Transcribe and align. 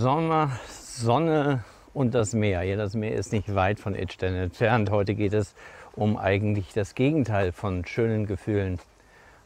Sommer, 0.00 0.52
Sonne 0.66 1.62
und 1.92 2.14
das 2.14 2.32
Meer. 2.32 2.62
Ja, 2.62 2.76
das 2.76 2.94
Meer 2.94 3.16
ist 3.16 3.34
nicht 3.34 3.54
weit 3.54 3.78
von 3.78 3.94
Idstein 3.94 4.34
entfernt. 4.34 4.90
Heute 4.90 5.14
geht 5.14 5.34
es 5.34 5.54
um 5.94 6.16
eigentlich 6.16 6.72
das 6.72 6.94
Gegenteil 6.94 7.52
von 7.52 7.84
schönen 7.84 8.24
Gefühlen. 8.24 8.78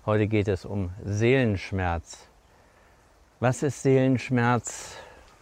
Heute 0.06 0.28
geht 0.28 0.46
es 0.46 0.64
um 0.64 0.90
Seelenschmerz. 1.04 2.28
Was 3.40 3.64
ist 3.64 3.82
Seelenschmerz? 3.82 4.96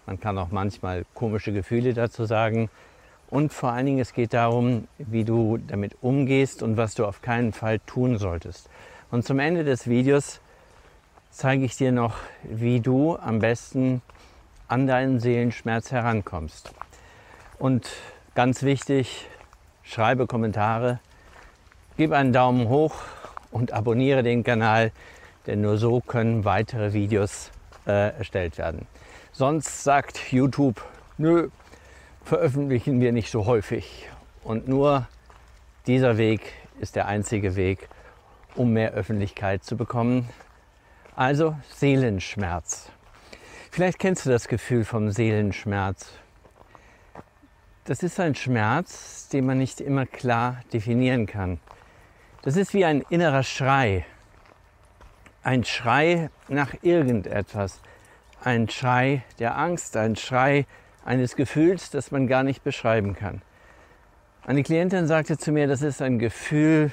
Man 0.07 0.19
kann 0.19 0.39
auch 0.39 0.51
manchmal 0.51 1.05
komische 1.13 1.53
Gefühle 1.53 1.93
dazu 1.93 2.25
sagen. 2.25 2.71
Und 3.29 3.53
vor 3.53 3.73
allen 3.73 3.85
Dingen, 3.85 3.99
es 3.99 4.15
geht 4.15 4.33
darum, 4.33 4.89
wie 4.97 5.25
du 5.25 5.59
damit 5.59 5.95
umgehst 6.01 6.63
und 6.63 6.79
was 6.79 6.95
du 6.95 7.05
auf 7.05 7.21
keinen 7.21 7.53
Fall 7.53 7.81
tun 7.81 8.17
solltest. 8.17 8.71
Und 9.11 9.27
zum 9.27 9.41
Ende 9.41 9.63
des 9.63 9.87
Videos 9.89 10.41
zeige 11.29 11.67
ich 11.67 11.77
dir 11.77 11.93
noch, 11.93 12.17
wie 12.45 12.81
du 12.81 13.19
am 13.19 13.41
besten 13.41 14.01
an 14.73 14.87
deinen 14.87 15.21
Seelenschmerz 15.21 15.93
herankommst. 15.93 16.73
Und 17.59 17.91
ganz 18.35 18.63
wichtig, 18.63 19.29
schreibe 19.83 20.27
Kommentare, 20.27 20.99
gib 21.99 22.13
einen 22.13 22.33
Daumen 22.33 22.71
hoch 22.71 22.95
und 23.51 23.73
abonniere 23.73 24.23
den 24.23 24.45
Kanal, 24.45 24.91
denn 25.47 25.61
nur 25.61 25.77
so 25.77 26.01
können 26.01 26.47
weitere 26.47 26.95
Videos 26.95 27.51
äh, 27.87 28.17
erstellt 28.17 28.57
werden. 28.57 28.87
Sonst 29.31 29.85
sagt 29.85 30.33
YouTube, 30.33 30.81
nö, 31.19 31.51
veröffentlichen 32.25 32.99
wir 32.99 33.13
nicht 33.13 33.31
so 33.31 33.45
häufig. 33.45 34.09
Und 34.43 34.69
nur 34.69 35.07
dieser 35.87 36.17
Weg 36.17 36.51
ist 36.81 36.97
der 36.97 37.09
einzige 37.09 37.57
Weg, 37.57 37.91
um 38.55 38.73
mehr 38.73 38.93
Öffentlichkeit 38.93 39.65
zu 39.65 39.77
bekommen. 39.77 40.31
Also 41.15 41.57
Seelenschmerz. 41.69 42.91
Vielleicht 43.75 44.01
kennst 44.01 44.27
du 44.27 44.31
das 44.31 44.49
Gefühl 44.49 44.85
vom 44.85 45.11
Seelenschmerz. 45.11 46.13
Das 47.85 48.03
ist 48.03 48.21
ein 48.21 48.35
Schmerz, 48.35 49.31
den 49.31 49.47
man 49.47 49.57
nicht 49.57 49.81
immer 49.81 50.05
klar 50.05 50.61
definieren 50.75 51.25
kann. 51.25 51.59
Das 52.43 52.59
ist 52.59 52.75
wie 52.75 52.85
ein 52.85 53.03
innerer 53.09 53.43
Schrei. 53.43 54.05
Ein 55.43 55.65
Schrei 55.65 56.29
nach 56.49 56.75
irgendetwas. 56.83 57.81
Ein 58.45 58.69
Schrei 58.69 59.25
der 59.39 59.57
Angst, 59.57 59.97
ein 59.97 60.17
Schrei 60.17 60.67
eines 61.07 61.35
Gefühls, 61.35 61.89
das 61.89 62.11
man 62.11 62.27
gar 62.27 62.43
nicht 62.43 62.63
beschreiben 62.65 63.17
kann. 63.17 63.41
Eine 64.45 64.65
Klientin 64.65 65.07
sagte 65.07 65.39
zu 65.39 65.51
mir, 65.51 65.67
das 65.67 65.81
ist 65.81 66.03
ein 66.03 66.19
Gefühl, 66.19 66.93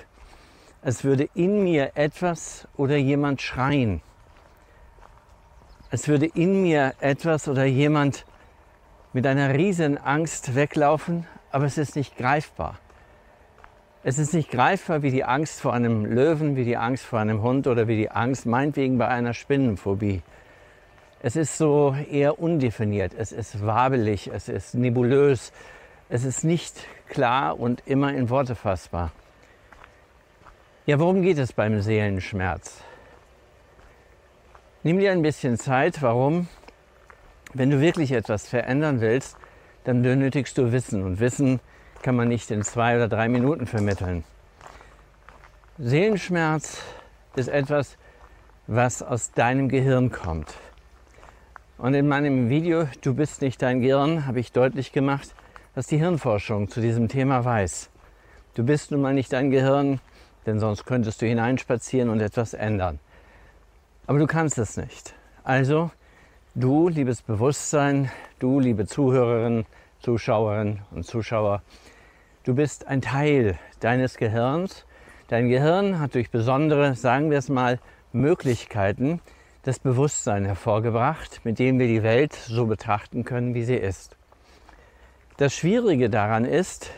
als 0.81 1.03
würde 1.03 1.27
in 1.33 1.61
mir 1.61 1.91
etwas 1.95 2.69
oder 2.77 2.95
jemand 2.95 3.41
schreien 3.41 4.02
als 5.92 6.08
würde 6.08 6.28
in 6.28 6.62
mir 6.62 6.94
etwas 7.00 7.48
oder 7.48 7.66
jemand 7.66 8.26
mit 9.14 9.26
einer 9.26 9.54
riesen 9.54 9.98
Angst 9.98 10.56
weglaufen, 10.56 11.26
aber 11.52 11.66
es 11.66 11.78
ist 11.78 11.95
nicht 11.95 12.16
greifbar. 12.18 12.78
Es 14.04 14.17
ist 14.17 14.34
nicht 14.34 14.50
greifbar 14.52 15.02
wie 15.02 15.12
die 15.12 15.23
Angst 15.23 15.60
vor 15.60 15.73
einem 15.73 16.05
Löwen, 16.05 16.55
wie 16.55 16.64
die 16.64 16.78
Angst 16.78 17.04
vor 17.04 17.20
einem 17.20 17.42
Hund 17.42 17.67
oder 17.67 17.88
wie 17.88 17.98
die 17.98 18.11
Angst 18.11 18.45
meinetwegen 18.45 18.98
bei 18.98 19.08
einer 19.08 19.33
Spinnenphobie. 19.33 20.22
Es 21.22 21.36
ist 21.36 21.58
so 21.58 21.95
eher 22.10 22.39
undefiniert, 22.39 23.14
es 23.17 23.33
ist 23.33 23.66
wabelig, 23.66 24.30
es 24.33 24.48
ist 24.48 24.73
nebulös, 24.73 25.52
es 26.08 26.23
ist 26.23 26.45
nicht 26.45 26.76
klar 27.10 27.60
und 27.60 27.83
immer 27.88 28.14
in 28.14 28.30
Worte 28.30 28.55
fassbar. 28.55 29.11
Ja, 30.86 30.98
worum 30.98 31.22
geht 31.22 31.38
es 31.38 31.52
beim 31.52 31.82
Seelenschmerz? 31.82 32.82
Nimm 34.82 34.98
dir 34.98 35.12
ein 35.12 35.22
bisschen 35.22 35.58
Zeit. 35.58 36.02
Warum? 36.02 36.48
Wenn 37.54 37.70
du 37.70 37.82
wirklich 37.82 38.14
etwas 38.14 38.48
verändern 38.48 39.02
willst, 39.02 39.36
dann 39.84 40.02
benötigst 40.02 40.58
du 40.58 40.72
Wissen. 40.72 41.04
Und 41.04 41.20
Wissen 41.20 41.60
kann 42.02 42.16
man 42.16 42.30
nicht 42.30 42.50
in 42.50 42.64
zwei 42.64 42.95
oder 42.95 43.10
drei 43.10 43.28
Minuten 43.28 43.67
vermitteln. 43.67 44.23
Seelenschmerz 45.78 46.82
ist 47.36 47.50
etwas, 47.50 47.98
was 48.67 49.04
aus 49.04 49.34
deinem 49.34 49.67
Gehirn 49.67 50.12
kommt. 50.12 50.54
Und 51.78 51.94
in 51.94 52.08
meinem 52.08 52.50
Video 52.50 52.88
Du 53.02 53.14
bist 53.14 53.42
nicht 53.42 53.61
dein 53.61 53.82
Gehirn 53.82 54.28
habe 54.28 54.40
ich 54.40 54.54
deutlich 54.54 54.94
gemacht, 54.94 55.36
was 55.76 55.88
die 55.88 55.98
Hirnforschung 55.98 56.70
zu 56.70 56.80
diesem 56.80 57.10
Thema 57.10 57.44
weiß. 57.44 57.90
Du 58.54 58.64
bist 58.64 58.92
nun 58.92 59.02
mal 59.02 59.14
nicht 59.14 59.34
dein 59.34 59.52
Gehirn, 59.52 60.00
denn 60.46 60.61
sonst 60.61 60.86
könntest 60.86 61.22
du 61.22 61.26
hineinspazieren 61.26 62.10
und 62.10 62.22
etwas 62.22 62.54
ändern. 62.54 63.00
Aber 64.09 64.17
du 64.17 64.25
kannst 64.25 64.58
es 64.58 64.75
nicht. 64.75 65.14
Also, 65.43 65.92
du, 66.55 66.89
liebes 66.89 67.21
Bewusstsein, 67.21 68.09
du, 68.39 68.59
liebe 68.59 68.87
Zuhörerinnen, 68.87 69.67
Zuschauerinnen 69.99 70.80
und 70.89 71.05
Zuschauer, 71.05 71.61
du 72.43 72.55
bist 72.55 72.87
ein 72.87 73.03
Teil 73.03 73.59
deines 73.81 74.17
Gehirns. 74.17 74.87
Dein 75.27 75.48
Gehirn 75.48 75.99
hat 75.99 76.15
durch 76.15 76.31
besondere, 76.31 76.95
sagen 76.95 77.30
wir 77.30 77.37
es 77.37 77.49
mal, 77.49 77.77
Möglichkeiten 78.11 79.21
das 79.61 79.77
Bewusstsein 79.77 80.43
hervorgebracht, 80.43 81.42
mit 81.43 81.59
dem 81.59 81.77
wir 81.77 81.86
die 81.86 82.02
Welt 82.02 82.33
so 82.33 82.65
betrachten 82.65 83.25
können, 83.25 83.53
wie 83.53 83.64
sie 83.64 83.77
ist. 83.77 84.17
Das 85.37 85.53
Schwierige 85.53 86.09
daran 86.09 86.45
ist, 86.45 86.89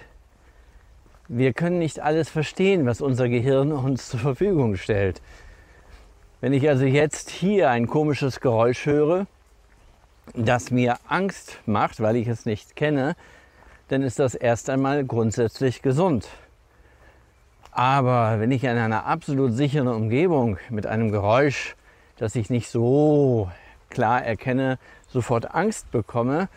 wir 1.27 1.51
können 1.51 1.79
nicht 1.79 2.00
alles 2.00 2.29
verstehen, 2.29 2.85
was 2.85 3.01
unser 3.01 3.27
Gehirn 3.27 3.73
uns 3.73 4.07
zur 4.07 4.21
Verfügung 4.21 4.77
stellt. 4.77 5.21
Wenn 6.41 6.53
ich 6.53 6.68
also 6.68 6.85
jetzt 6.85 7.29
hier 7.29 7.69
ein 7.69 7.85
komisches 7.85 8.40
Geräusch 8.40 8.88
höre, 8.88 9.28
das 10.34 10.72
mir 10.72 10.97
Angst 11.07 11.59
macht, 11.68 12.00
weil 12.00 12.16
ich 12.16 12.28
es 12.28 12.47
nicht 12.47 12.75
kenne, 12.75 13.16
dann 13.90 14.02
ist 14.02 14.18
das 14.18 14.34
erst 14.34 14.72
einmal 14.72 15.06
grundsätzlich 15.06 15.84
gesund. 15.84 16.28
Aber 17.72 18.40
wenn 18.40 18.50
ich 18.50 18.63
in 18.63 18.72
einer 18.72 19.06
absolut 19.06 19.53
sicheren 19.53 19.88
Umgebung 19.88 20.57
mit 20.72 20.88
einem 20.88 21.12
Geräusch, 21.12 21.75
das 22.18 22.35
ich 22.35 22.50
nicht 22.50 22.69
so 22.69 23.51
klar 23.91 24.24
erkenne, 24.24 24.80
sofort 25.09 25.53
Angst 25.53 25.91
bekomme, 25.91 26.50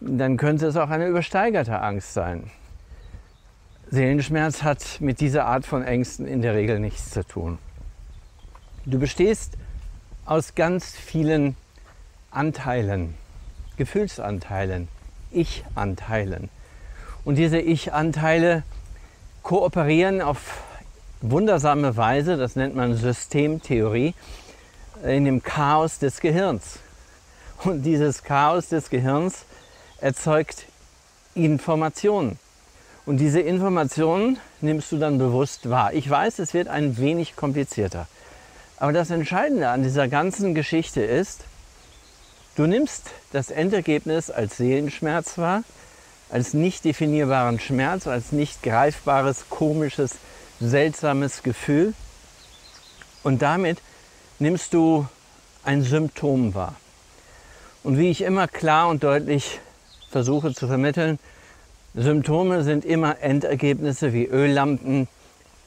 dann 0.00 0.36
könnte 0.36 0.68
es 0.68 0.76
auch 0.76 0.90
eine 0.90 1.08
übersteigerte 1.08 1.80
Angst 1.80 2.14
sein. 2.14 2.52
Seelenschmerz 3.90 4.62
hat 4.62 5.00
mit 5.00 5.18
dieser 5.18 5.46
Art 5.46 5.66
von 5.66 5.82
Ängsten 5.82 6.24
in 6.24 6.40
der 6.40 6.54
Regel 6.54 6.78
nichts 6.78 7.10
zu 7.10 7.26
tun. 7.26 7.58
Du 8.90 8.98
bestehst 8.98 9.52
aus 10.24 10.54
ganz 10.54 10.92
vielen 10.96 11.56
Anteilen, 12.30 13.12
Gefühlsanteilen, 13.76 14.88
Ich-Anteilen. 15.30 16.48
Und 17.22 17.34
diese 17.34 17.58
Ich-Anteile 17.58 18.62
kooperieren 19.42 20.22
auf 20.22 20.62
wundersame 21.20 21.98
Weise, 21.98 22.38
das 22.38 22.56
nennt 22.56 22.76
man 22.76 22.96
Systemtheorie, 22.96 24.14
in 25.04 25.26
dem 25.26 25.42
Chaos 25.42 25.98
des 25.98 26.20
Gehirns. 26.20 26.78
Und 27.64 27.82
dieses 27.82 28.24
Chaos 28.24 28.70
des 28.70 28.88
Gehirns 28.88 29.44
erzeugt 30.00 30.64
Informationen. 31.34 32.38
Und 33.04 33.18
diese 33.18 33.40
Informationen 33.40 34.38
nimmst 34.62 34.90
du 34.92 34.96
dann 34.96 35.18
bewusst 35.18 35.68
wahr. 35.68 35.92
Ich 35.92 36.08
weiß, 36.08 36.38
es 36.38 36.54
wird 36.54 36.68
ein 36.68 36.96
wenig 36.96 37.36
komplizierter. 37.36 38.06
Aber 38.80 38.92
das 38.92 39.10
Entscheidende 39.10 39.68
an 39.68 39.82
dieser 39.82 40.08
ganzen 40.08 40.54
Geschichte 40.54 41.02
ist, 41.02 41.44
du 42.56 42.66
nimmst 42.66 43.10
das 43.32 43.50
Endergebnis 43.50 44.30
als 44.30 44.56
Seelenschmerz 44.56 45.36
wahr, 45.36 45.64
als 46.30 46.54
nicht 46.54 46.84
definierbaren 46.84 47.58
Schmerz, 47.58 48.06
als 48.06 48.30
nicht 48.32 48.62
greifbares, 48.62 49.46
komisches, 49.50 50.16
seltsames 50.60 51.42
Gefühl. 51.42 51.94
Und 53.24 53.42
damit 53.42 53.78
nimmst 54.38 54.74
du 54.74 55.06
ein 55.64 55.82
Symptom 55.82 56.54
wahr. 56.54 56.76
Und 57.82 57.98
wie 57.98 58.10
ich 58.10 58.22
immer 58.22 58.46
klar 58.46 58.88
und 58.88 59.02
deutlich 59.02 59.60
versuche 60.10 60.54
zu 60.54 60.68
vermitteln, 60.68 61.18
Symptome 61.94 62.62
sind 62.62 62.84
immer 62.84 63.20
Endergebnisse 63.20 64.12
wie 64.12 64.26
Öllampen, 64.26 65.08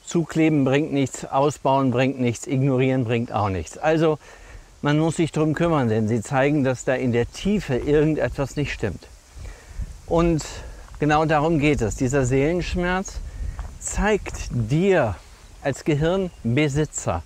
Zukleben 0.04 0.64
bringt 0.64 0.92
nichts, 0.92 1.24
ausbauen 1.24 1.90
bringt 1.90 2.20
nichts, 2.20 2.46
ignorieren 2.46 3.04
bringt 3.04 3.32
auch 3.32 3.48
nichts. 3.48 3.78
Also 3.78 4.18
man 4.82 4.98
muss 4.98 5.16
sich 5.16 5.30
darum 5.30 5.54
kümmern, 5.54 5.88
denn 5.88 6.08
sie 6.08 6.20
zeigen, 6.20 6.64
dass 6.64 6.84
da 6.84 6.94
in 6.94 7.12
der 7.12 7.30
Tiefe 7.30 7.76
irgendetwas 7.76 8.56
nicht 8.56 8.72
stimmt. 8.72 9.06
Und 10.06 10.44
genau 10.98 11.24
darum 11.24 11.58
geht 11.58 11.80
es. 11.80 11.96
Dieser 11.96 12.24
Seelenschmerz 12.24 13.20
zeigt 13.78 14.48
dir 14.50 15.14
als 15.62 15.84
Gehirnbesitzer, 15.84 17.22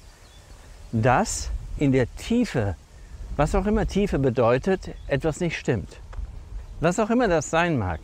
dass 0.93 1.49
in 1.78 1.93
der 1.93 2.14
Tiefe, 2.17 2.76
was 3.37 3.55
auch 3.55 3.67
immer 3.67 3.87
Tiefe 3.87 4.19
bedeutet, 4.19 4.90
etwas 5.08 5.40
nicht 5.40 5.58
stimmt. 5.58 5.99
Was 6.81 6.99
auch 7.00 7.08
immer 7.08 7.28
das 7.28 7.49
sein 7.49 7.78
mag, 7.78 8.00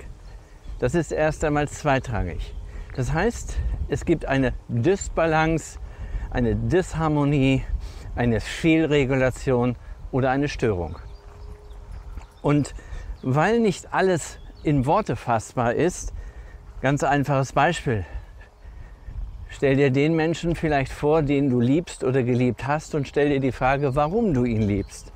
das 0.78 0.94
ist 0.94 1.12
erst 1.12 1.44
einmal 1.44 1.69
zweitrangig. 1.69 2.54
Das 2.94 3.12
heißt, 3.12 3.56
es 3.89 4.05
gibt 4.05 4.27
eine 4.27 4.53
Dysbalance, 4.69 5.79
eine 6.31 6.55
Disharmonie, 6.56 7.65
eine 8.15 8.41
Fehlregulation 8.41 9.77
oder 10.11 10.31
eine 10.31 10.49
Störung. 10.49 10.99
Und 12.43 12.75
weil 13.23 13.61
nicht 13.61 13.94
alles 13.94 14.39
in 14.62 14.85
Worte 14.85 15.17
fassbar 15.17 15.75
ist, 15.75 16.12
ganz 16.83 17.03
einfaches 17.03 17.53
Beispiel. 17.53 18.05
Stell 19.49 19.77
dir 19.77 19.91
den 19.91 20.15
Menschen 20.15 20.55
vielleicht 20.55 20.93
vor, 20.93 21.23
den 21.23 21.49
du 21.49 21.61
liebst 21.61 22.05
oder 22.05 22.23
geliebt 22.23 22.67
hast 22.67 22.94
und 22.94 23.09
stell 23.09 23.29
dir 23.29 23.41
die 23.41 23.53
Frage, 23.53 23.94
warum 23.94 24.35
du 24.35 24.44
ihn 24.44 24.62
liebst. 24.62 25.12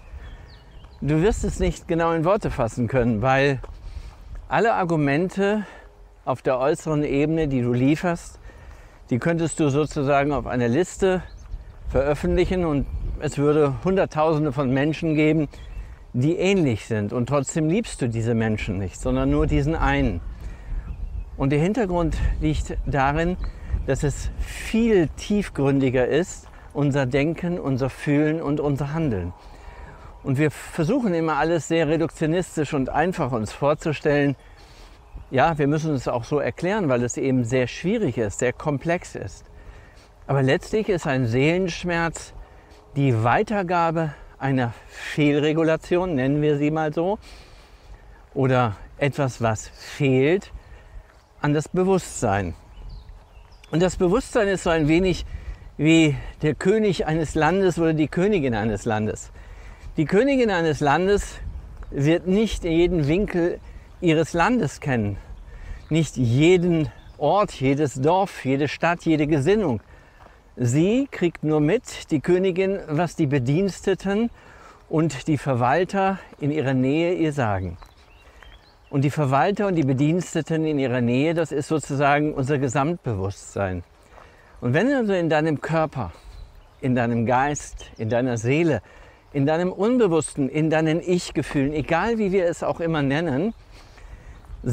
Du 1.01 1.21
wirst 1.21 1.45
es 1.45 1.59
nicht 1.59 1.89
genau 1.89 2.13
in 2.13 2.25
Worte 2.25 2.51
fassen 2.51 2.89
können, 2.89 3.23
weil 3.23 3.61
alle 4.49 4.75
Argumente 4.75 5.67
auf 6.27 6.43
der 6.43 6.59
äußeren 6.59 7.05
Ebene, 7.05 7.49
die 7.49 7.63
du 7.63 7.73
lieferst, 7.73 8.41
die 9.11 9.19
könntest 9.19 9.61
du 9.61 9.71
sozusagen 9.71 10.33
auf 10.33 10.47
einer 10.47 10.69
Liste 10.69 11.23
veröffentlichen 11.89 12.65
und 12.65 12.85
es 13.21 13.39
würde 13.39 13.75
Hunderttausende 13.85 14.53
von 14.53 14.71
Menschen 14.71 15.15
geben, 15.15 15.49
die 16.13 16.37
ähnlich 16.37 16.85
sind. 16.87 17.13
Und 17.13 17.29
trotzdem 17.29 17.69
liebst 17.69 18.03
du 18.03 18.09
diese 18.09 18.35
Menschen 18.35 18.79
nicht, 18.79 19.01
sondern 19.01 19.31
nur 19.31 19.47
diesen 19.47 19.77
einen. 19.77 20.21
Und 21.37 21.51
der 21.51 21.61
Hintergrund 21.61 22.17
liegt 22.41 22.77
darin, 22.87 23.37
dass 23.87 24.03
es 24.03 24.31
viel 24.41 25.09
tiefgründiger 25.17 26.09
ist, 26.09 26.49
unser 26.75 27.07
Denken, 27.07 27.61
unser 27.61 27.89
Fühlen 27.89 28.43
und 28.43 28.59
unser 28.59 28.93
Handeln. 28.93 29.33
Und 30.25 30.39
wir 30.39 30.51
versuchen 30.51 31.15
immer 31.15 31.37
alles 31.37 31.69
sehr 31.69 31.87
reduktionistisch 31.87 32.75
und 32.75 32.89
einfach 32.89 33.31
uns 33.31 33.53
vorzustellen. 33.53 34.35
Ja, 35.31 35.59
wir 35.59 35.67
müssen 35.67 35.93
es 35.95 36.07
auch 36.07 36.23
so 36.23 36.39
erklären, 36.39 36.89
weil 36.89 37.03
es 37.03 37.17
eben 37.17 37.45
sehr 37.45 37.67
schwierig 37.67 38.17
ist, 38.17 38.39
sehr 38.39 38.53
komplex 38.53 39.17
ist. 39.17 39.45
Aber 40.29 40.43
letztlich 40.43 40.89
ist 40.89 41.07
ein 41.07 41.27
Seelenschmerz 41.27 42.33
die 42.95 43.25
Weitergabe 43.25 44.15
einer 44.39 44.73
Fehlregulation, 44.87 46.15
nennen 46.15 46.43
wir 46.43 46.59
sie 46.59 46.71
mal 46.71 46.95
so, 46.95 47.19
oder 48.35 48.77
etwas, 48.99 49.43
was 49.43 49.69
fehlt, 49.69 50.53
an 51.41 51.55
das 51.55 51.69
Bewusstsein. 51.69 52.55
Und 53.73 53.83
das 53.83 53.97
Bewusstsein 53.97 54.47
ist 54.47 54.63
so 54.63 54.71
ein 54.71 54.87
wenig 54.87 55.27
wie 55.77 56.17
der 56.43 56.55
König 56.55 57.07
eines 57.07 57.35
Landes 57.35 57.79
oder 57.79 57.95
die 57.95 58.09
Königin 58.09 58.55
eines 58.55 58.85
Landes. 58.85 59.33
Die 59.97 60.05
Königin 60.05 60.51
eines 60.51 60.79
Landes 60.81 61.41
wird 61.91 62.29
nicht 62.29 62.63
jeden 62.63 63.09
Winkel 63.09 63.59
ihres 64.07 64.35
Landes 64.35 64.79
kennen, 64.79 65.19
nicht 65.91 66.17
jeden 66.17 66.89
Ort, 67.19 67.53
jedes 67.53 67.95
Dorf, 67.95 68.45
jede 68.45 68.69
Stadt, 68.69 69.05
jede 69.05 69.27
Gesinnung. 69.27 69.81
Sie 70.57 71.09
kriegt 71.11 71.43
nur 71.43 71.61
mit, 71.61 72.11
die 72.13 72.21
Königin, 72.21 72.79
was 72.89 73.17
die 73.17 73.27
Bediensteten 73.27 74.31
und 74.89 75.27
die 75.27 75.39
Verwalter 75.39 76.21
in 76.41 76.53
ihrer 76.53 76.73
Nähe 76.73 77.15
ihr 77.15 77.33
sagen. 77.33 77.79
Und 78.91 79.03
die 79.03 79.11
Verwalter 79.11 79.67
und 79.67 79.75
die 79.75 79.83
Bediensteten 79.83 80.65
in 80.65 80.79
ihrer 80.79 81.01
Nähe, 81.01 81.35
das 81.35 81.51
ist 81.51 81.67
sozusagen 81.67 82.33
unser 82.33 82.59
Gesamtbewusstsein. 82.59 83.83
Und 84.61 84.73
wenn 84.73 84.93
also 84.93 85.15
in 85.15 85.29
deinem 85.29 85.61
Körper, 85.61 86.13
in 86.81 86.95
deinem 86.95 87.27
Geist, 87.27 87.91
in 87.99 88.09
deiner 88.09 88.39
Seele, 88.39 88.83
in 89.33 89.47
deinem 89.47 89.73
Unbewussten, 89.73 90.49
in 90.49 90.71
deinen 90.71 91.01
Ich-Gefühlen, 91.01 91.73
egal 91.73 92.19
wie 92.19 92.31
wir 92.31 92.47
es 92.47 92.63
auch 92.63 92.79
immer 92.79 93.03
nennen, 93.03 93.53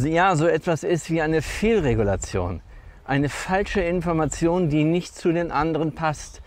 ja, 0.01 0.35
so 0.35 0.47
etwas 0.47 0.83
ist 0.83 1.11
wie 1.11 1.21
eine 1.21 1.43
Fehlregulation, 1.43 2.61
eine 3.05 3.29
falsche 3.29 3.81
Information, 3.81 4.69
die 4.69 4.85
nicht 4.85 5.15
zu 5.15 5.31
den 5.31 5.51
anderen 5.51 5.93
passt. 5.93 6.41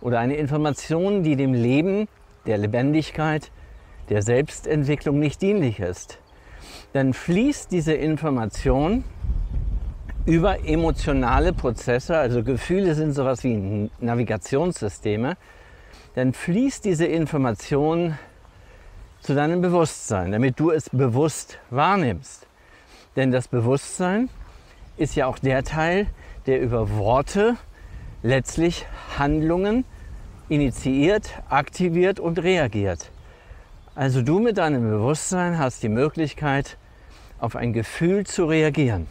Oder 0.00 0.18
eine 0.18 0.34
Information, 0.34 1.22
die 1.22 1.36
dem 1.36 1.54
Leben, 1.54 2.08
der 2.46 2.58
Lebendigkeit, 2.58 3.52
der 4.08 4.22
Selbstentwicklung 4.22 5.20
nicht 5.20 5.40
dienlich 5.42 5.78
ist, 5.78 6.18
dann 6.92 7.14
fließt 7.14 7.70
diese 7.70 7.92
Information 7.92 9.04
über 10.26 10.66
emotionale 10.66 11.52
Prozesse, 11.52 12.16
also 12.16 12.42
Gefühle 12.42 12.96
sind 12.96 13.12
sowas 13.12 13.44
wie 13.44 13.90
Navigationssysteme, 14.00 15.36
dann 16.16 16.32
fließt 16.32 16.84
diese 16.84 17.06
Information 17.06 18.18
zu 19.20 19.36
deinem 19.36 19.60
Bewusstsein, 19.60 20.32
damit 20.32 20.58
du 20.58 20.72
es 20.72 20.90
bewusst 20.90 21.58
wahrnimmst. 21.70 22.47
Denn 23.16 23.30
das 23.30 23.48
Bewusstsein 23.48 24.28
ist 24.96 25.14
ja 25.16 25.26
auch 25.26 25.38
der 25.38 25.64
Teil, 25.64 26.06
der 26.46 26.60
über 26.60 26.96
Worte 26.96 27.56
letztlich 28.22 28.86
Handlungen 29.18 29.84
initiiert, 30.48 31.34
aktiviert 31.48 32.20
und 32.20 32.42
reagiert. 32.42 33.10
Also 33.94 34.22
du 34.22 34.38
mit 34.38 34.58
deinem 34.58 34.88
Bewusstsein 34.88 35.58
hast 35.58 35.82
die 35.82 35.88
Möglichkeit, 35.88 36.76
auf 37.38 37.56
ein 37.56 37.72
Gefühl 37.72 38.26
zu 38.26 38.46
reagieren. 38.46 39.06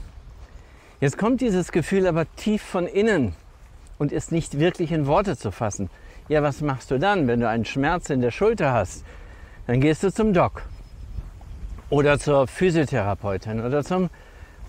Jetzt 1.00 1.18
kommt 1.18 1.42
dieses 1.42 1.72
Gefühl 1.72 2.08
aber 2.08 2.26
tief 2.36 2.62
von 2.62 2.88
innen 2.88 3.36
und 3.98 4.12
ist 4.12 4.32
nicht 4.32 4.60
wirklich 4.60 4.92
in 4.92 5.06
Worte 5.06 5.38
zu 5.38 5.52
fassen. 5.52 5.90
Ja, 6.28 6.44
was 6.44 6.62
machst 6.62 6.92
du 6.92 7.00
dann, 7.00 7.28
wenn 7.28 7.40
du 7.40 7.48
einen 7.48 7.66
Schmerz 7.66 8.10
in 8.10 8.22
der 8.22 8.32
Schulter 8.32 8.74
hast? 8.74 9.06
Dann 9.68 9.80
gehst 9.80 10.04
du 10.04 10.12
zum 10.12 10.34
Doc 10.34 10.64
oder 11.90 12.20
zur 12.20 12.48
Physiotherapeutin 12.48 13.64
oder 13.64 13.84
zum 13.84 14.10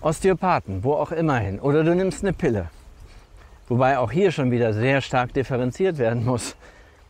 Osteopathen, 0.01 0.83
wo 0.83 0.93
auch 0.93 1.11
immer 1.11 1.37
hin. 1.37 1.59
Oder 1.59 1.83
du 1.83 1.93
nimmst 1.93 2.23
eine 2.23 2.33
Pille. 2.33 2.69
Wobei 3.67 3.99
auch 3.99 4.11
hier 4.11 4.31
schon 4.31 4.51
wieder 4.51 4.73
sehr 4.73 5.01
stark 5.01 5.33
differenziert 5.33 5.97
werden 5.97 6.25
muss. 6.25 6.55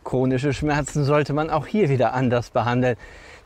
Chronische 0.04 0.52
Schmerzen 0.52 1.04
sollte 1.04 1.32
man 1.32 1.50
auch 1.50 1.66
hier 1.66 1.88
wieder 1.88 2.12
anders 2.12 2.50
behandeln. 2.50 2.96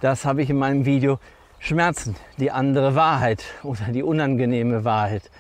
Das 0.01 0.25
habe 0.25 0.43
ich 0.43 0.51
in 0.51 0.57
meinem 0.57 0.85
Video 0.85 1.19
Schmerzen, 1.59 2.17
die 2.39 2.51
andere 2.51 2.95
Wahrheit 2.95 3.45
oder 3.63 3.85
die 3.89 4.03
unangenehme 4.03 4.85
Wahrheit 4.85 5.31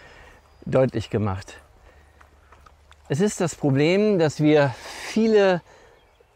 deutlich 0.64 1.10
gemacht. 1.10 1.60
Es 3.08 3.20
ist 3.20 3.40
das 3.40 3.54
Problem, 3.54 4.18
dass 4.18 4.40
wir 4.40 4.74
viele 4.78 5.60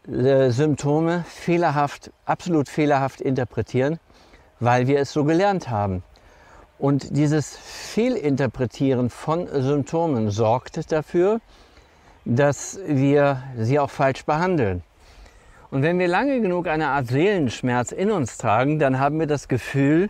äh, 0.07 0.49
Symptome 0.51 1.25
fehlerhaft, 1.27 2.11
absolut 2.25 2.69
fehlerhaft 2.69 3.21
interpretieren, 3.21 3.99
weil 4.59 4.87
wir 4.87 4.99
es 4.99 5.11
so 5.13 5.23
gelernt 5.23 5.69
haben. 5.69 6.03
Und 6.77 7.17
dieses 7.17 7.57
Fehlinterpretieren 7.57 9.09
von 9.09 9.47
Symptomen 9.47 10.31
sorgt 10.31 10.91
dafür, 10.91 11.41
dass 12.25 12.79
wir 12.87 13.43
sie 13.57 13.79
auch 13.79 13.89
falsch 13.89 14.25
behandeln. 14.25 14.83
Und 15.71 15.83
wenn 15.83 15.99
wir 15.99 16.07
lange 16.07 16.41
genug 16.41 16.67
eine 16.67 16.87
Art 16.87 17.07
Seelenschmerz 17.07 17.91
in 17.91 18.11
uns 18.11 18.37
tragen, 18.37 18.79
dann 18.79 18.99
haben 18.99 19.19
wir 19.19 19.27
das 19.27 19.47
Gefühl, 19.47 20.09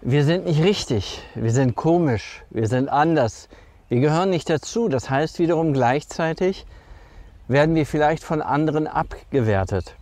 wir 0.00 0.24
sind 0.24 0.44
nicht 0.44 0.62
richtig, 0.62 1.22
wir 1.34 1.50
sind 1.50 1.74
komisch, 1.74 2.44
wir 2.50 2.68
sind 2.68 2.88
anders, 2.88 3.48
wir 3.88 4.00
gehören 4.00 4.30
nicht 4.30 4.48
dazu. 4.48 4.88
Das 4.88 5.10
heißt 5.10 5.38
wiederum 5.38 5.72
gleichzeitig 5.72 6.66
werden 7.48 7.74
wir 7.74 7.86
vielleicht 7.86 8.22
von 8.22 8.42
anderen 8.42 8.86
abgewertet 8.86 9.96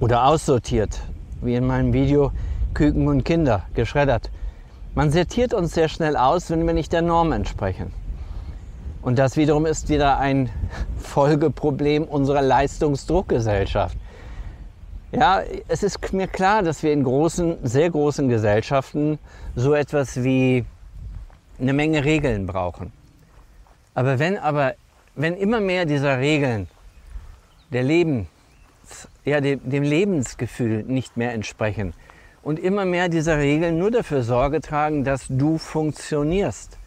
oder 0.00 0.26
aussortiert, 0.26 1.00
wie 1.40 1.54
in 1.54 1.66
meinem 1.66 1.92
Video 1.92 2.32
Küken 2.74 3.08
und 3.08 3.24
Kinder, 3.24 3.64
geschreddert. 3.74 4.30
Man 4.94 5.10
sortiert 5.10 5.54
uns 5.54 5.74
sehr 5.74 5.88
schnell 5.88 6.16
aus, 6.16 6.50
wenn 6.50 6.66
wir 6.66 6.74
nicht 6.74 6.92
der 6.92 7.02
Norm 7.02 7.32
entsprechen. 7.32 7.92
Und 9.02 9.18
das 9.18 9.36
wiederum 9.36 9.64
ist 9.66 9.88
wieder 9.88 10.18
ein 10.18 10.50
Folgeproblem 10.98 12.04
unserer 12.04 12.42
Leistungsdruckgesellschaft. 12.42 13.96
Ja, 15.12 15.40
es 15.68 15.82
ist 15.82 16.12
mir 16.12 16.26
klar, 16.26 16.62
dass 16.62 16.82
wir 16.82 16.92
in 16.92 17.04
großen, 17.04 17.58
sehr 17.62 17.88
großen 17.90 18.28
Gesellschaften 18.28 19.18
so 19.56 19.72
etwas 19.72 20.22
wie 20.22 20.66
eine 21.58 21.72
Menge 21.72 22.04
Regeln 22.04 22.46
brauchen. 22.46 22.92
Aber 23.94 24.18
wenn 24.18 24.36
aber, 24.36 24.74
wenn 25.14 25.34
immer 25.34 25.60
mehr 25.60 25.86
dieser 25.86 26.18
Regeln 26.18 26.68
der 27.72 27.82
Lebens, 27.82 28.28
ja, 29.24 29.40
dem, 29.40 29.60
dem 29.68 29.82
Lebensgefühl 29.82 30.84
nicht 30.84 31.16
mehr 31.16 31.32
entsprechen, 31.32 31.94
und 32.48 32.58
immer 32.58 32.86
mehr 32.86 33.10
dieser 33.10 33.36
Regeln 33.36 33.76
nur 33.76 33.90
dafür 33.90 34.22
Sorge 34.22 34.62
tragen, 34.62 35.04
dass 35.04 35.26
du 35.28 35.58
funktionierst. 35.58 36.78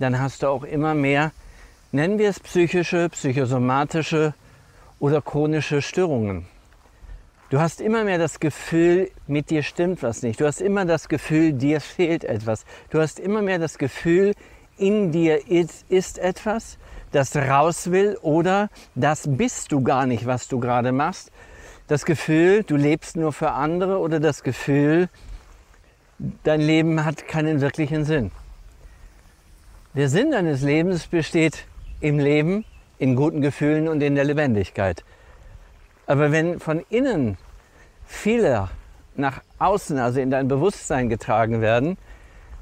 Dann 0.00 0.18
hast 0.18 0.42
du 0.42 0.48
auch 0.48 0.64
immer 0.64 0.94
mehr, 0.94 1.30
nennen 1.92 2.18
wir 2.18 2.28
es 2.28 2.40
psychische, 2.40 3.08
psychosomatische 3.08 4.34
oder 4.98 5.22
chronische 5.22 5.80
Störungen. 5.80 6.46
Du 7.50 7.60
hast 7.60 7.80
immer 7.80 8.02
mehr 8.02 8.18
das 8.18 8.40
Gefühl, 8.40 9.12
mit 9.28 9.50
dir 9.50 9.62
stimmt 9.62 10.02
was 10.02 10.24
nicht. 10.24 10.40
Du 10.40 10.44
hast 10.44 10.60
immer 10.60 10.84
das 10.84 11.08
Gefühl, 11.08 11.52
dir 11.52 11.80
fehlt 11.80 12.24
etwas. 12.24 12.64
Du 12.90 13.00
hast 13.00 13.20
immer 13.20 13.42
mehr 13.42 13.60
das 13.60 13.78
Gefühl, 13.78 14.34
in 14.76 15.12
dir 15.12 15.48
ist, 15.48 15.88
ist 15.88 16.18
etwas, 16.18 16.78
das 17.12 17.36
raus 17.36 17.92
will 17.92 18.18
oder 18.22 18.70
das 18.96 19.28
bist 19.28 19.70
du 19.70 19.84
gar 19.84 20.06
nicht, 20.06 20.26
was 20.26 20.48
du 20.48 20.58
gerade 20.58 20.90
machst. 20.90 21.30
Das 21.86 22.06
Gefühl, 22.06 22.62
du 22.62 22.76
lebst 22.76 23.14
nur 23.14 23.32
für 23.34 23.50
andere 23.50 23.98
oder 23.98 24.18
das 24.18 24.42
Gefühl, 24.42 25.10
dein 26.42 26.62
Leben 26.62 27.04
hat 27.04 27.28
keinen 27.28 27.60
wirklichen 27.60 28.06
Sinn. 28.06 28.30
Der 29.92 30.08
Sinn 30.08 30.30
deines 30.30 30.62
Lebens 30.62 31.06
besteht 31.06 31.66
im 32.00 32.18
Leben, 32.18 32.64
in 32.98 33.16
guten 33.16 33.42
Gefühlen 33.42 33.88
und 33.88 34.02
in 34.02 34.14
der 34.14 34.24
Lebendigkeit. 34.24 35.04
Aber 36.06 36.32
wenn 36.32 36.58
von 36.58 36.82
innen 36.88 37.36
viele 38.06 38.70
nach 39.14 39.42
außen, 39.58 39.98
also 39.98 40.20
in 40.20 40.30
dein 40.30 40.48
Bewusstsein 40.48 41.10
getragen 41.10 41.60
werden, 41.60 41.98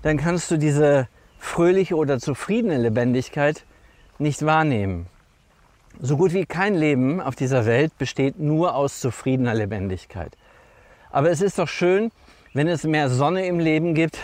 dann 0.03 0.17
kannst 0.17 0.51
du 0.51 0.57
diese 0.57 1.07
fröhliche 1.39 1.95
oder 1.95 2.19
zufriedene 2.19 2.77
Lebendigkeit 2.77 3.65
nicht 4.19 4.45
wahrnehmen. 4.45 5.07
So 6.01 6.17
gut 6.17 6.33
wie 6.33 6.47
kein 6.47 6.75
Leben 6.75 7.21
auf 7.21 7.37
dieser 7.37 7.67
Welt 7.67 7.97
besteht 7.99 8.39
nur 8.39 8.75
aus 8.75 9.01
zufriedener 9.01 9.55
Lebendigkeit. 9.55 10.37
Aber 11.11 11.31
es 11.31 11.41
ist 11.41 11.59
doch 11.59 11.69
schön, 11.69 12.11
wenn 12.55 12.67
es 12.67 12.85
mehr 12.85 13.09
Sonne 13.09 13.47
im 13.47 13.59
Leben 13.59 13.95
gibt 13.95 14.19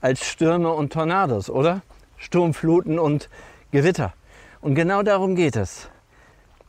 als 0.00 0.24
Stürme 0.24 0.72
und 0.72 0.92
Tornados, 0.92 1.50
oder? 1.50 1.82
Sturmfluten 2.16 2.98
und 2.98 3.28
Gewitter. 3.70 4.14
Und 4.60 4.74
genau 4.74 5.02
darum 5.02 5.34
geht 5.34 5.56
es. 5.56 5.88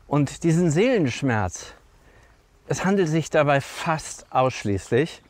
Und 0.07 0.43
diesen 0.43 0.71
Seelenschmerz, 0.71 1.73
es 2.67 2.83
handelt 2.83 3.07
sich 3.07 3.29
dabei 3.29 3.61
fast 3.61 4.25
ausschließlich, 4.31 5.21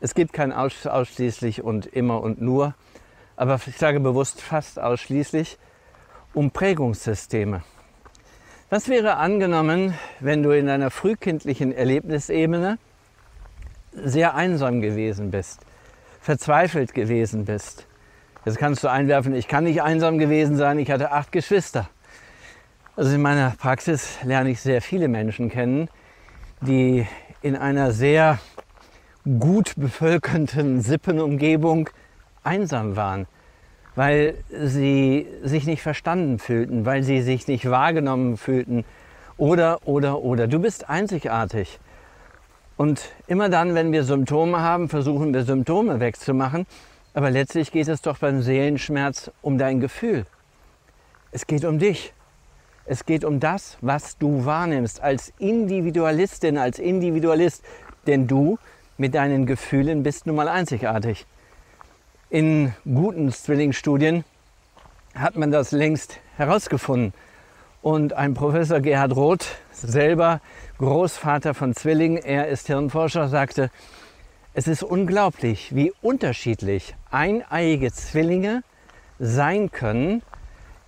es 0.00 0.14
gibt 0.14 0.32
kein 0.32 0.52
ausschließlich 0.52 1.62
und 1.62 1.86
immer 1.86 2.22
und 2.22 2.40
nur, 2.40 2.74
aber 3.36 3.60
ich 3.66 3.76
sage 3.76 4.00
bewusst 4.00 4.40
fast 4.40 4.80
ausschließlich, 4.80 5.58
um 6.32 6.50
Prägungssysteme. 6.50 7.62
Was 8.72 8.88
wäre 8.88 9.16
angenommen, 9.16 9.94
wenn 10.20 10.44
du 10.44 10.52
in 10.52 10.66
deiner 10.66 10.92
frühkindlichen 10.92 11.72
Erlebnisebene 11.72 12.78
sehr 13.92 14.36
einsam 14.36 14.80
gewesen 14.80 15.32
bist, 15.32 15.62
verzweifelt 16.20 16.94
gewesen 16.94 17.46
bist? 17.46 17.88
Jetzt 18.44 18.58
kannst 18.58 18.84
du 18.84 18.88
einwerfen, 18.88 19.34
ich 19.34 19.48
kann 19.48 19.64
nicht 19.64 19.82
einsam 19.82 20.18
gewesen 20.18 20.54
sein, 20.54 20.78
ich 20.78 20.88
hatte 20.88 21.10
acht 21.10 21.32
Geschwister. 21.32 21.90
Also 22.94 23.12
in 23.12 23.22
meiner 23.22 23.54
Praxis 23.58 24.18
lerne 24.22 24.50
ich 24.50 24.60
sehr 24.60 24.80
viele 24.80 25.08
Menschen 25.08 25.50
kennen, 25.50 25.88
die 26.60 27.08
in 27.42 27.56
einer 27.56 27.90
sehr 27.90 28.38
gut 29.40 29.72
bevölkerten 29.74 30.80
Sippenumgebung 30.80 31.90
einsam 32.44 32.94
waren, 32.94 33.26
weil 33.94 34.34
sie 34.50 35.26
sich 35.42 35.66
nicht 35.66 35.82
verstanden 35.82 36.38
fühlten, 36.38 36.84
weil 36.86 37.02
sie 37.02 37.22
sich 37.22 37.48
nicht 37.48 37.68
wahrgenommen 37.68 38.36
fühlten 38.36 38.84
oder, 39.36 39.86
oder, 39.86 40.22
oder. 40.22 40.46
Du 40.46 40.58
bist 40.58 40.88
einzigartig. 40.88 41.78
Und 42.76 43.10
immer 43.26 43.48
dann, 43.48 43.74
wenn 43.74 43.92
wir 43.92 44.04
Symptome 44.04 44.60
haben, 44.60 44.88
versuchen 44.88 45.34
wir 45.34 45.44
Symptome 45.44 46.00
wegzumachen. 46.00 46.66
Aber 47.12 47.30
letztlich 47.30 47.72
geht 47.72 47.88
es 47.88 48.02
doch 48.02 48.18
beim 48.18 48.40
Seelenschmerz 48.40 49.30
um 49.42 49.58
dein 49.58 49.80
Gefühl. 49.80 50.24
Es 51.32 51.46
geht 51.46 51.64
um 51.64 51.78
dich. 51.78 52.14
Es 52.86 53.04
geht 53.04 53.24
um 53.24 53.40
das, 53.40 53.76
was 53.80 54.16
du 54.16 54.44
wahrnimmst 54.44 55.02
als 55.02 55.32
Individualistin, 55.38 56.56
als 56.56 56.78
Individualist. 56.78 57.64
Denn 58.06 58.26
du 58.26 58.58
mit 58.96 59.14
deinen 59.14 59.46
Gefühlen 59.46 60.02
bist 60.02 60.26
nun 60.26 60.36
mal 60.36 60.48
einzigartig. 60.48 61.26
In 62.32 62.72
guten 62.84 63.32
Zwillingsstudien 63.32 64.22
hat 65.16 65.34
man 65.34 65.50
das 65.50 65.72
längst 65.72 66.20
herausgefunden. 66.36 67.12
Und 67.82 68.12
ein 68.12 68.34
Professor 68.34 68.78
Gerhard 68.78 69.16
Roth, 69.16 69.46
selber 69.72 70.40
Großvater 70.78 71.54
von 71.54 71.74
Zwillingen, 71.74 72.22
er 72.22 72.46
ist 72.46 72.68
Hirnforscher, 72.68 73.26
sagte, 73.26 73.72
es 74.54 74.68
ist 74.68 74.84
unglaublich, 74.84 75.74
wie 75.74 75.92
unterschiedlich 76.02 76.94
eineiige 77.10 77.90
Zwillinge 77.90 78.62
sein 79.18 79.72
können 79.72 80.22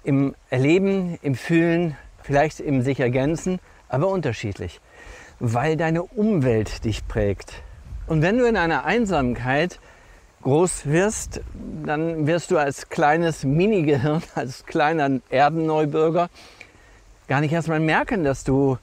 im 0.05 0.37
Erleben, 0.49 1.19
im 1.23 1.35
Fühlen, 1.35 1.97
vielleicht 2.23 2.61
im 2.61 2.83
sich 2.83 3.01
ergänzen, 3.01 3.59
aber 3.89 4.07
unterschiedlich, 4.07 4.81
weil 5.41 5.77
deine 5.77 6.05
Umwelt 6.05 6.85
dich 6.85 7.09
prägt. 7.09 7.65
Und 8.07 8.23
wenn 8.23 8.39
du 8.39 8.45
in 8.45 8.57
einer 8.57 8.85
Einsamkeit 8.85 9.81
groß 10.43 10.87
wirst, 10.87 11.41
dann 11.85 12.27
wirst 12.27 12.51
du 12.51 12.59
als 12.59 12.89
kleines 12.89 13.45
Mini-Gehirn, 13.45 14.23
als 14.35 14.67
kleiner 14.67 15.21
Erdenneubürger 15.31 16.29
gar 17.29 17.41
nicht 17.41 17.53
erstmal 17.53 17.81
merken, 17.81 18.25
dass 18.25 18.45
du 18.45 18.79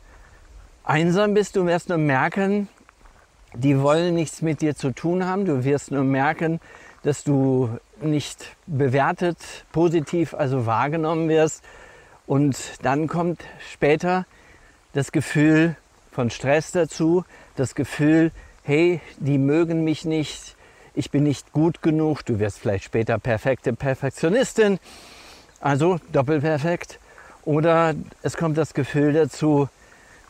einsam 0.84 1.34
bist. 1.34 1.56
Du 1.56 1.66
wirst 1.66 1.90
nur 1.90 1.98
merken, 1.98 2.68
die 3.54 3.80
wollen 3.80 4.16
nichts 4.16 4.42
mit 4.42 4.62
dir 4.62 4.76
zu 4.76 4.92
tun 4.92 5.26
haben. 5.26 5.46
Du 5.46 5.64
wirst 5.64 5.92
nur 5.92 6.04
merken, 6.04 6.60
dass 7.04 7.24
du 7.24 7.70
nicht 8.02 8.56
bewertet, 8.66 9.38
positiv 9.72 10.34
also 10.34 10.66
wahrgenommen 10.66 11.30
wirst. 11.30 11.64
Und 12.26 12.58
dann 12.84 13.08
kommt 13.08 13.44
später 13.72 14.26
das 14.94 15.12
Gefühl 15.12 15.76
von 16.12 16.30
Stress 16.30 16.72
dazu, 16.72 17.26
das 17.56 17.76
Gefühl, 17.76 18.32
hey, 18.64 19.02
die 19.18 19.38
mögen 19.38 19.84
mich 19.84 20.06
nicht, 20.06 20.56
ich 21.00 21.12
bin 21.12 21.24
nicht 21.24 21.54
gut 21.54 21.82
genug, 21.82 22.26
du 22.26 22.40
wirst 22.40 22.60
vielleicht 22.60 22.84
später 22.84 23.18
perfekte 23.18 23.72
Perfektionistin, 23.72 24.80
also 25.62 25.98
doppelperfekt. 26.12 27.00
Oder 27.46 27.96
es 28.22 28.36
kommt 28.36 28.58
das 28.58 28.74
Gefühl 28.74 29.14
dazu, 29.14 29.70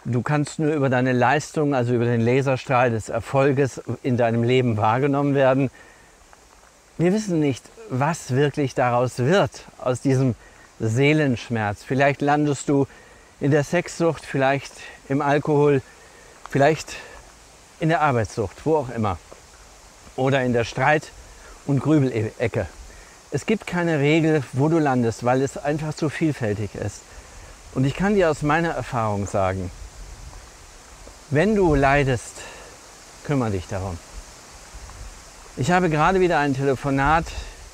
du 0.05 0.21
kannst 0.21 0.59
nur 0.59 0.71
über 0.75 0.89
deine 0.89 1.11
Leistung, 1.11 1.73
also 1.73 1.95
über 1.95 2.05
den 2.05 2.21
Laserstrahl 2.21 2.91
des 2.91 3.09
Erfolges 3.09 3.81
in 4.03 4.15
deinem 4.15 4.43
Leben 4.43 4.77
wahrgenommen 4.77 5.33
werden. 5.33 5.71
Wir 6.99 7.13
wissen 7.13 7.39
nicht, 7.39 7.65
was 7.89 8.35
wirklich 8.35 8.75
daraus 8.75 9.17
wird, 9.17 9.63
aus 9.79 10.01
diesem 10.01 10.35
Seelenschmerz. 10.79 11.83
Vielleicht 11.83 12.21
landest 12.21 12.69
du 12.69 12.85
in 13.39 13.49
der 13.49 13.63
Sexsucht, 13.63 14.23
vielleicht 14.23 14.73
im 15.07 15.23
Alkohol, 15.23 15.81
vielleicht 16.47 16.95
in 17.79 17.89
der 17.89 18.01
Arbeitssucht, 18.01 18.67
wo 18.67 18.75
auch 18.75 18.89
immer. 18.89 19.17
Oder 20.19 20.43
in 20.43 20.51
der 20.51 20.65
Streit- 20.65 21.11
und 21.65 21.79
Grübelecke. 21.79 22.67
Es 23.31 23.45
gibt 23.45 23.65
keine 23.65 23.99
Regel, 23.99 24.43
wo 24.51 24.67
du 24.67 24.77
landest, 24.77 25.23
weil 25.23 25.41
es 25.41 25.55
einfach 25.57 25.93
zu 25.93 26.09
vielfältig 26.09 26.75
ist. 26.75 27.01
Und 27.73 27.85
ich 27.85 27.95
kann 27.95 28.15
dir 28.15 28.29
aus 28.29 28.41
meiner 28.41 28.71
Erfahrung 28.71 29.27
sagen, 29.27 29.71
wenn 31.29 31.55
du 31.55 31.73
leidest, 31.73 32.33
kümmere 33.23 33.51
dich 33.51 33.67
darum. 33.67 33.97
Ich 35.55 35.71
habe 35.71 35.89
gerade 35.89 36.19
wieder 36.19 36.39
ein 36.39 36.53
Telefonat 36.53 37.25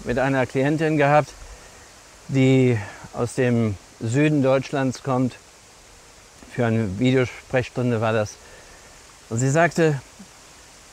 mit 0.04 0.20
einer 0.20 0.46
Klientin 0.46 0.98
gehabt, 0.98 1.30
die 2.28 2.78
aus 3.14 3.34
dem 3.34 3.76
Süden 4.00 4.44
Deutschlands 4.44 5.02
kommt. 5.02 5.36
Für 6.54 6.68
eine 6.68 7.00
Videosprechstunde 7.00 8.02
war 8.02 8.14
das. 8.14 8.34
Und 9.30 9.40
sie 9.40 9.50
sagte, 9.50 10.00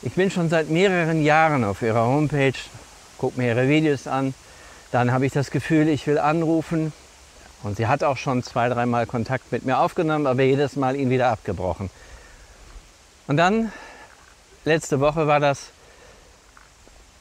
ich 0.05 0.13
bin 0.13 0.29
schon 0.29 0.49
seit 0.49 0.69
mehreren 0.69 1.23
Jahren 1.23 1.63
auf 1.63 1.81
ihrer 1.81 2.05
Homepage, 2.05 2.53
gucke 3.17 3.39
mir 3.39 3.47
ihre 3.49 3.69
Videos 3.69 4.05
an. 4.05 4.33
Dann 4.91 5.13
habe 5.13 5.25
ich 5.25 5.31
das 5.31 5.49
Gefühl, 5.49 5.87
ich 5.87 6.05
will 6.07 6.17
anrufen. 6.17 6.91
Und 7.63 7.77
sie 7.77 7.87
hat 7.87 8.03
auch 8.03 8.17
schon 8.17 8.43
zwei, 8.43 8.67
dreimal 8.67 9.05
Kontakt 9.05 9.53
mit 9.53 9.65
mir 9.65 9.79
aufgenommen, 9.79 10.27
aber 10.27 10.43
jedes 10.43 10.75
Mal 10.75 10.97
ihn 10.97 11.09
wieder 11.09 11.29
abgebrochen. 11.29 11.89
Und 13.27 13.37
dann, 13.37 13.71
letzte 14.65 14.99
Woche 14.99 15.25
war 15.27 15.39
das, 15.39 15.67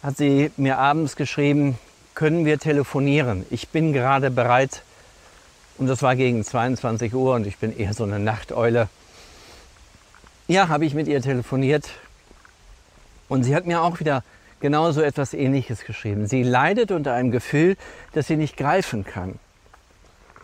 hat 0.02 0.16
sie 0.16 0.50
mir 0.56 0.78
abends 0.78 1.14
geschrieben, 1.14 1.78
können 2.14 2.44
wir 2.44 2.58
telefonieren? 2.58 3.46
Ich 3.50 3.68
bin 3.68 3.92
gerade 3.92 4.32
bereit. 4.32 4.82
Und 5.78 5.86
das 5.86 6.02
war 6.02 6.16
gegen 6.16 6.44
22 6.44 7.14
Uhr 7.14 7.36
und 7.36 7.46
ich 7.46 7.58
bin 7.58 7.76
eher 7.76 7.94
so 7.94 8.02
eine 8.02 8.18
Nachteule. 8.18 8.88
Ja, 10.48 10.66
habe 10.66 10.84
ich 10.84 10.94
mit 10.94 11.06
ihr 11.06 11.22
telefoniert. 11.22 11.88
Und 13.32 13.44
sie 13.44 13.56
hat 13.56 13.64
mir 13.64 13.80
auch 13.80 13.98
wieder 13.98 14.24
genauso 14.60 15.00
etwas 15.00 15.32
Ähnliches 15.32 15.86
geschrieben. 15.86 16.26
Sie 16.26 16.42
leidet 16.42 16.90
unter 16.90 17.14
einem 17.14 17.30
Gefühl, 17.30 17.78
das 18.12 18.26
sie 18.26 18.36
nicht 18.36 18.58
greifen 18.58 19.04
kann. 19.04 19.38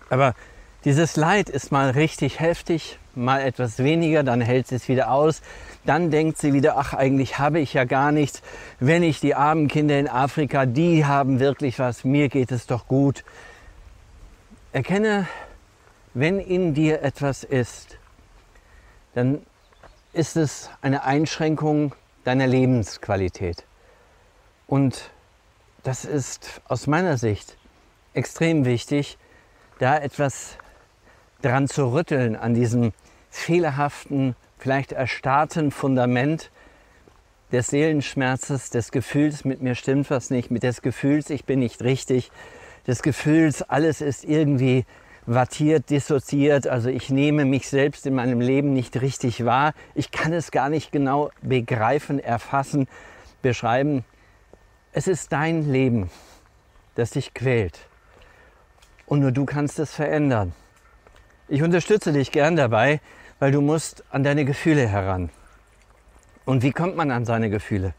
Aber 0.09 0.35
dieses 0.87 1.15
Leid 1.17 1.51
ist 1.51 1.71
mal 1.71 1.91
richtig 1.91 2.41
heftig, 2.41 2.99
mal 3.15 3.43
etwas 3.43 3.79
weniger, 3.81 4.23
dann 4.23 4.41
hält 4.41 4.69
sie 4.69 4.77
es 4.77 4.89
wieder 4.89 5.11
aus. 5.11 5.43
Dann 5.85 6.11
denkt 6.11 6.39
sie 6.39 6.55
wieder, 6.55 6.79
ach 6.79 6.95
eigentlich 6.95 7.39
habe 7.39 7.61
ich 7.61 7.75
ja 7.75 7.85
gar 7.85 8.11
nichts. 8.11 8.41
Wenn 8.81 9.03
ich 9.03 9.21
die 9.21 9.35
armen 9.35 9.69
Kinder 9.69 9.99
in 9.99 10.09
Afrika, 10.09 10.65
die 10.65 11.05
haben 11.05 11.41
wirklich 11.41 11.79
was, 11.79 12.05
mir 12.05 12.31
geht 12.31 12.51
es 12.53 12.67
doch 12.67 12.89
gut. 12.89 13.23
Erkenne, 14.73 15.29
wenn 16.15 16.41
in 16.41 16.73
dir 16.73 17.03
etwas 17.03 17.45
ist, 17.45 17.99
dann 19.13 19.43
ist 20.15 20.39
es 20.39 20.71
eine 20.81 21.05
Einschränkung 21.05 21.93
deiner 22.29 22.47
Lebensqualität. 22.47 23.65
Und 24.67 25.11
das 25.83 26.05
ist 26.05 26.61
aus 26.69 26.87
meiner 26.87 27.17
Sicht 27.17 27.57
extrem 28.13 28.67
wichtig, 28.67 29.17
da 29.79 29.97
etwas 29.97 30.59
dran 31.41 31.69
zu 31.69 31.91
rütteln 31.91 32.37
an 32.37 32.53
diesem 32.53 32.93
fehlerhaften, 33.31 34.37
vielleicht 34.59 34.93
erstarrten 34.93 35.71
Fundament 35.71 36.51
des 37.51 37.69
Seelenschmerzes, 37.69 38.69
des 38.69 38.93
Gefühls, 38.93 39.47
mit 39.47 39.63
mir 39.63 39.75
stimmt 39.75 40.11
was 40.11 40.29
nicht, 40.29 40.51
mit 40.51 40.65
des 40.65 40.83
Gefühls, 40.83 41.31
ich 41.31 41.47
bin 41.47 41.61
nicht 41.61 41.81
richtig, 41.81 42.31
des 42.87 43.01
Gefühls, 43.01 43.63
alles 43.63 44.03
ist 44.03 44.27
irgendwie 44.27 44.85
wattiert, 45.29 45.91
dissoziiert, 45.91 46.67
also 46.67 46.89
ich 46.89 47.11
nehme 47.11 47.45
mich 47.45 47.69
selbst 47.69 48.07
in 48.07 48.15
meinem 48.15 48.41
Leben 48.41 48.73
nicht 48.73 49.01
richtig 49.01 49.45
wahr, 49.45 49.75
ich 49.95 50.11
kann 50.11 50.33
es 50.33 50.51
gar 50.51 50.71
nicht 50.71 50.91
genau 50.91 51.31
begreifen, 51.43 52.19
erfassen, 52.19 52.89
beschreiben. 53.43 54.05
Es 54.93 55.07
ist 55.07 55.33
dein 55.33 55.71
Leben, 55.71 56.11
das 56.95 57.11
dich 57.11 57.35
quält. 57.35 57.79
Und 59.07 59.21
nur 59.21 59.31
du 59.31 59.45
kannst 59.45 59.79
es 59.79 59.93
verändern. 59.93 60.55
Ich 61.47 61.63
unterstütze 61.63 62.13
dich 62.13 62.33
gern 62.33 62.57
dabei, 62.57 63.01
weil 63.39 63.53
du 63.53 63.61
musst 63.61 64.05
an 64.11 64.25
deine 64.25 64.45
Gefühle 64.45 64.89
heran. 64.89 65.31
Und 66.47 66.63
wie 66.63 66.73
kommt 66.73 66.97
man 66.97 67.11
an 67.11 67.27
seine 67.27 67.51
Gefühle? 67.51 67.93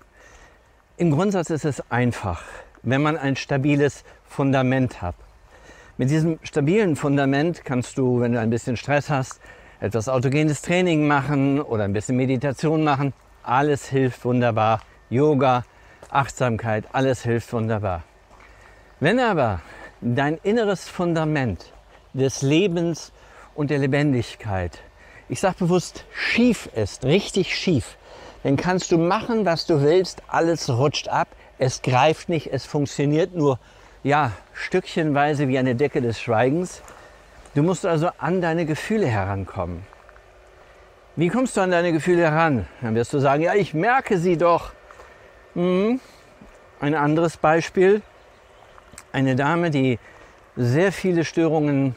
Im 0.98 1.12
Grundsatz 1.12 1.52
ist 1.52 1.66
es 1.66 1.92
einfach, 1.92 2.44
wenn 2.82 3.02
man 3.04 3.18
ein 3.18 3.36
stabiles 3.36 4.04
Fundament 4.26 5.02
hat. 5.04 5.16
Mit 6.00 6.12
diesem 6.12 6.40
stabilen 6.44 6.96
Fundament 6.96 7.66
kannst 7.66 7.98
du, 7.98 8.22
wenn 8.22 8.32
du 8.32 8.40
ein 8.40 8.50
bisschen 8.50 8.78
Stress 8.78 9.10
hast, 9.10 9.42
etwas 9.82 10.08
autogenes 10.08 10.62
Training 10.62 11.06
machen 11.06 11.60
oder 11.60 11.84
ein 11.84 11.92
bisschen 11.92 12.16
Meditation 12.16 12.86
machen. 12.86 13.12
Alles 13.44 13.90
hilft 13.90 14.24
wunderbar. 14.24 14.80
Yoga, 15.10 15.66
Achtsamkeit, 16.10 16.86
alles 16.94 17.24
hilft 17.24 17.52
wunderbar. 17.52 18.04
Wenn 19.02 19.20
aber 19.20 19.60
dein 20.00 20.38
inneres 20.38 20.88
Fundament 20.88 21.74
des 22.14 22.44
Lebens 22.44 23.12
und 23.54 23.70
der 23.70 23.80
Lebendigkeit, 23.80 24.80
ich 25.28 25.42
sage 25.42 25.58
bewusst 25.60 26.06
schief 26.14 26.70
ist, 26.76 27.04
richtig 27.04 27.54
schief, 27.54 27.98
dann 28.44 28.56
kannst 28.56 28.94
du 28.94 28.98
machen, 28.98 29.46
was 29.46 29.66
du 29.66 29.82
willst, 29.82 30.24
alles 30.30 30.70
rutscht 30.70 31.10
ab, 31.10 31.28
es 31.58 31.82
greift 31.82 32.30
nicht, 32.30 32.54
es 32.54 32.66
funktioniert 32.66 33.36
nur 33.36 33.60
ja, 34.04 34.32
stückchenweise 34.54 35.48
wie 35.48 35.58
eine 35.58 35.76
Decke 35.76 36.02
des 36.02 36.20
Schweigens. 36.20 36.82
Du 37.56 37.64
musst 37.64 37.86
also 37.86 38.10
an 38.18 38.42
deine 38.42 38.66
Gefühle 38.66 39.08
herankommen. 39.08 39.86
Wie 41.16 41.28
kommst 41.28 41.58
du 41.58 41.62
an 41.62 41.72
deine 41.72 41.92
Gefühle 41.92 42.24
heran? 42.24 42.66
Dann 42.82 42.96
wirst 42.96 43.12
du 43.14 43.20
sagen, 43.20 43.44
ja, 43.44 43.54
ich 43.54 43.74
merke 43.74 44.18
sie 44.18 44.38
doch. 44.38 44.72
Hm. 45.54 46.00
Ein 46.80 46.96
anderes 46.96 47.36
Beispiel, 47.36 48.02
eine 49.12 49.36
Dame, 49.36 49.70
die 49.70 50.00
sehr 50.56 50.94
viele 50.94 51.26
Störungen, 51.26 51.96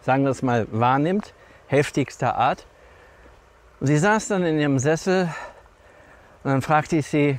sagen 0.00 0.24
wir 0.24 0.30
es 0.30 0.42
mal, 0.42 0.66
wahrnimmt, 0.70 1.34
heftigster 1.66 2.36
Art. 2.36 2.66
Sie 3.80 3.98
saß 3.98 4.28
dann 4.28 4.42
in 4.44 4.58
ihrem 4.58 4.78
Sessel 4.78 5.28
und 6.44 6.50
dann 6.50 6.62
fragte 6.62 6.96
ich 6.96 7.06
sie, 7.08 7.38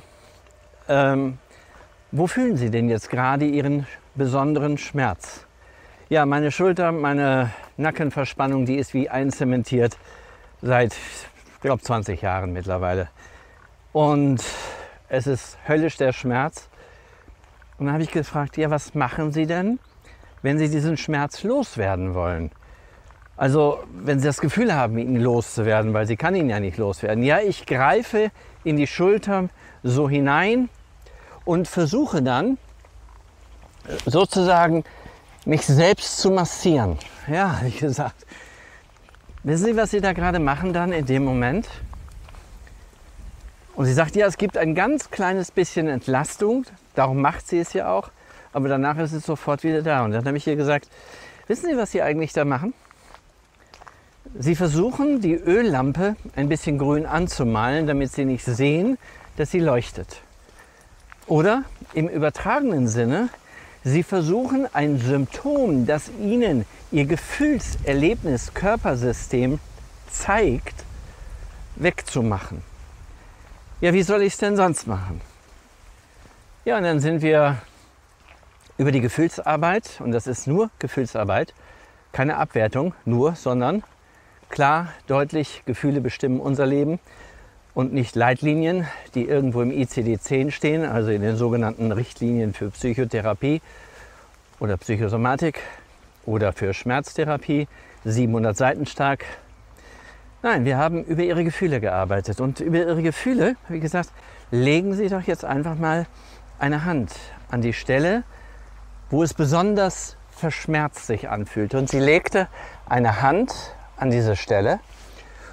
ähm, 0.88 1.38
wo 2.10 2.26
fühlen 2.26 2.56
Sie 2.56 2.70
denn 2.70 2.88
jetzt 2.88 3.10
gerade 3.10 3.44
Ihren 3.44 3.86
besonderen 4.14 4.78
Schmerz? 4.78 5.46
Ja, 6.08 6.24
meine 6.24 6.50
Schulter, 6.50 6.90
meine 6.90 7.50
Nackenverspannung, 7.76 8.64
die 8.64 8.76
ist 8.76 8.94
wie 8.94 9.10
einzementiert 9.10 9.98
seit, 10.62 10.94
ich 10.94 11.60
glaube, 11.60 11.82
20 11.82 12.22
Jahren 12.22 12.52
mittlerweile. 12.54 13.08
Und 13.92 14.42
es 15.10 15.26
ist 15.26 15.58
höllisch 15.68 15.98
der 15.98 16.12
Schmerz. 16.12 16.70
Und 17.76 17.86
dann 17.86 17.92
habe 17.92 18.04
ich 18.04 18.10
gefragt, 18.10 18.56
ja, 18.56 18.70
was 18.70 18.94
machen 18.94 19.32
Sie 19.32 19.46
denn, 19.46 19.78
wenn 20.40 20.58
Sie 20.58 20.70
diesen 20.70 20.96
Schmerz 20.96 21.42
loswerden 21.42 22.14
wollen? 22.14 22.50
Also, 23.36 23.84
wenn 23.92 24.18
Sie 24.18 24.26
das 24.26 24.40
Gefühl 24.40 24.74
haben, 24.74 24.96
ihn 24.96 25.16
loszuwerden, 25.16 25.92
weil 25.92 26.06
Sie 26.06 26.16
kann 26.16 26.34
ihn 26.34 26.48
ja 26.48 26.58
nicht 26.58 26.78
loswerden. 26.78 27.22
Ja, 27.22 27.40
ich 27.40 27.66
greife 27.66 28.30
in 28.64 28.78
die 28.78 28.86
Schulter 28.86 29.48
so 29.82 30.08
hinein 30.08 30.70
und 31.48 31.66
versuche 31.66 32.20
dann 32.20 32.58
sozusagen 34.04 34.84
mich 35.46 35.64
selbst 35.64 36.18
zu 36.18 36.30
massieren. 36.30 36.98
Ja, 37.26 37.58
wie 37.64 37.70
gesagt. 37.70 38.26
Wissen 39.44 39.64
Sie, 39.64 39.76
was 39.76 39.90
Sie 39.90 40.02
da 40.02 40.12
gerade 40.12 40.40
machen 40.40 40.74
dann 40.74 40.92
in 40.92 41.06
dem 41.06 41.24
Moment? 41.24 41.66
Und 43.76 43.86
sie 43.86 43.94
sagt, 43.94 44.14
ja, 44.14 44.26
es 44.26 44.36
gibt 44.36 44.58
ein 44.58 44.74
ganz 44.74 45.10
kleines 45.10 45.50
bisschen 45.50 45.88
Entlastung, 45.88 46.66
darum 46.94 47.22
macht 47.22 47.46
sie 47.46 47.60
es 47.60 47.72
ja 47.72 47.92
auch, 47.92 48.10
aber 48.52 48.68
danach 48.68 48.98
ist 48.98 49.12
es 49.12 49.24
sofort 49.24 49.62
wieder 49.62 49.82
da. 49.82 50.04
Und 50.04 50.10
dann 50.10 50.26
habe 50.26 50.36
ich 50.36 50.46
ihr 50.48 50.56
gesagt, 50.56 50.88
wissen 51.46 51.70
Sie, 51.70 51.76
was 51.78 51.92
Sie 51.92 52.02
eigentlich 52.02 52.32
da 52.32 52.44
machen? 52.44 52.74
Sie 54.36 54.56
versuchen, 54.56 55.20
die 55.20 55.34
Öllampe 55.34 56.16
ein 56.34 56.48
bisschen 56.48 56.76
grün 56.76 57.06
anzumalen, 57.06 57.86
damit 57.86 58.12
Sie 58.12 58.24
nicht 58.24 58.44
sehen, 58.44 58.98
dass 59.36 59.52
sie 59.52 59.60
leuchtet. 59.60 60.22
Oder 61.28 61.64
im 61.92 62.08
übertragenen 62.08 62.88
Sinne, 62.88 63.28
Sie 63.84 64.02
versuchen 64.02 64.66
ein 64.72 64.98
Symptom, 64.98 65.86
das 65.86 66.10
Ihnen 66.20 66.64
Ihr 66.90 67.04
Gefühlserlebnis, 67.04 68.54
Körpersystem 68.54 69.60
zeigt, 70.10 70.84
wegzumachen. 71.76 72.62
Ja, 73.80 73.92
wie 73.92 74.02
soll 74.02 74.22
ich 74.22 74.32
es 74.32 74.38
denn 74.38 74.56
sonst 74.56 74.86
machen? 74.86 75.20
Ja, 76.64 76.78
und 76.78 76.84
dann 76.84 77.00
sind 77.00 77.22
wir 77.22 77.58
über 78.78 78.90
die 78.90 79.00
Gefühlsarbeit, 79.00 80.00
und 80.00 80.12
das 80.12 80.26
ist 80.26 80.46
nur 80.46 80.70
Gefühlsarbeit, 80.78 81.52
keine 82.12 82.38
Abwertung, 82.38 82.94
nur, 83.04 83.36
sondern 83.36 83.84
klar, 84.48 84.88
deutlich, 85.06 85.62
Gefühle 85.66 86.00
bestimmen 86.00 86.40
unser 86.40 86.64
Leben 86.64 86.98
und 87.78 87.92
nicht 87.92 88.16
Leitlinien, 88.16 88.88
die 89.14 89.28
irgendwo 89.28 89.62
im 89.62 89.70
ICD-10 89.70 90.50
stehen, 90.50 90.84
also 90.84 91.12
in 91.12 91.22
den 91.22 91.36
sogenannten 91.36 91.92
Richtlinien 91.92 92.52
für 92.52 92.70
Psychotherapie 92.70 93.62
oder 94.58 94.76
Psychosomatik 94.76 95.60
oder 96.26 96.52
für 96.52 96.74
Schmerztherapie, 96.74 97.68
700 98.04 98.56
Seiten 98.56 98.84
stark, 98.84 99.24
Nein, 100.42 100.64
wir 100.64 100.76
haben 100.76 101.04
über 101.04 101.22
ihre 101.22 101.44
Gefühle 101.44 101.80
gearbeitet. 101.80 102.40
Und 102.40 102.58
über 102.58 102.78
ihre 102.78 103.00
Gefühle, 103.00 103.54
wie 103.68 103.78
gesagt, 103.78 104.10
legen 104.50 104.94
Sie 104.94 105.08
doch 105.08 105.22
jetzt 105.22 105.44
einfach 105.44 105.76
mal 105.76 106.06
eine 106.58 106.84
Hand 106.84 107.14
an 107.48 107.60
die 107.60 107.72
Stelle, 107.72 108.24
wo 109.08 109.22
es 109.22 109.34
besonders 109.34 110.16
verschmerzt 110.30 111.06
sich 111.06 111.28
anfühlt. 111.28 111.76
Und 111.76 111.88
sie 111.88 112.00
legte 112.00 112.48
eine 112.88 113.22
Hand 113.22 113.54
an 113.96 114.10
diese 114.10 114.34
Stelle. 114.34 114.80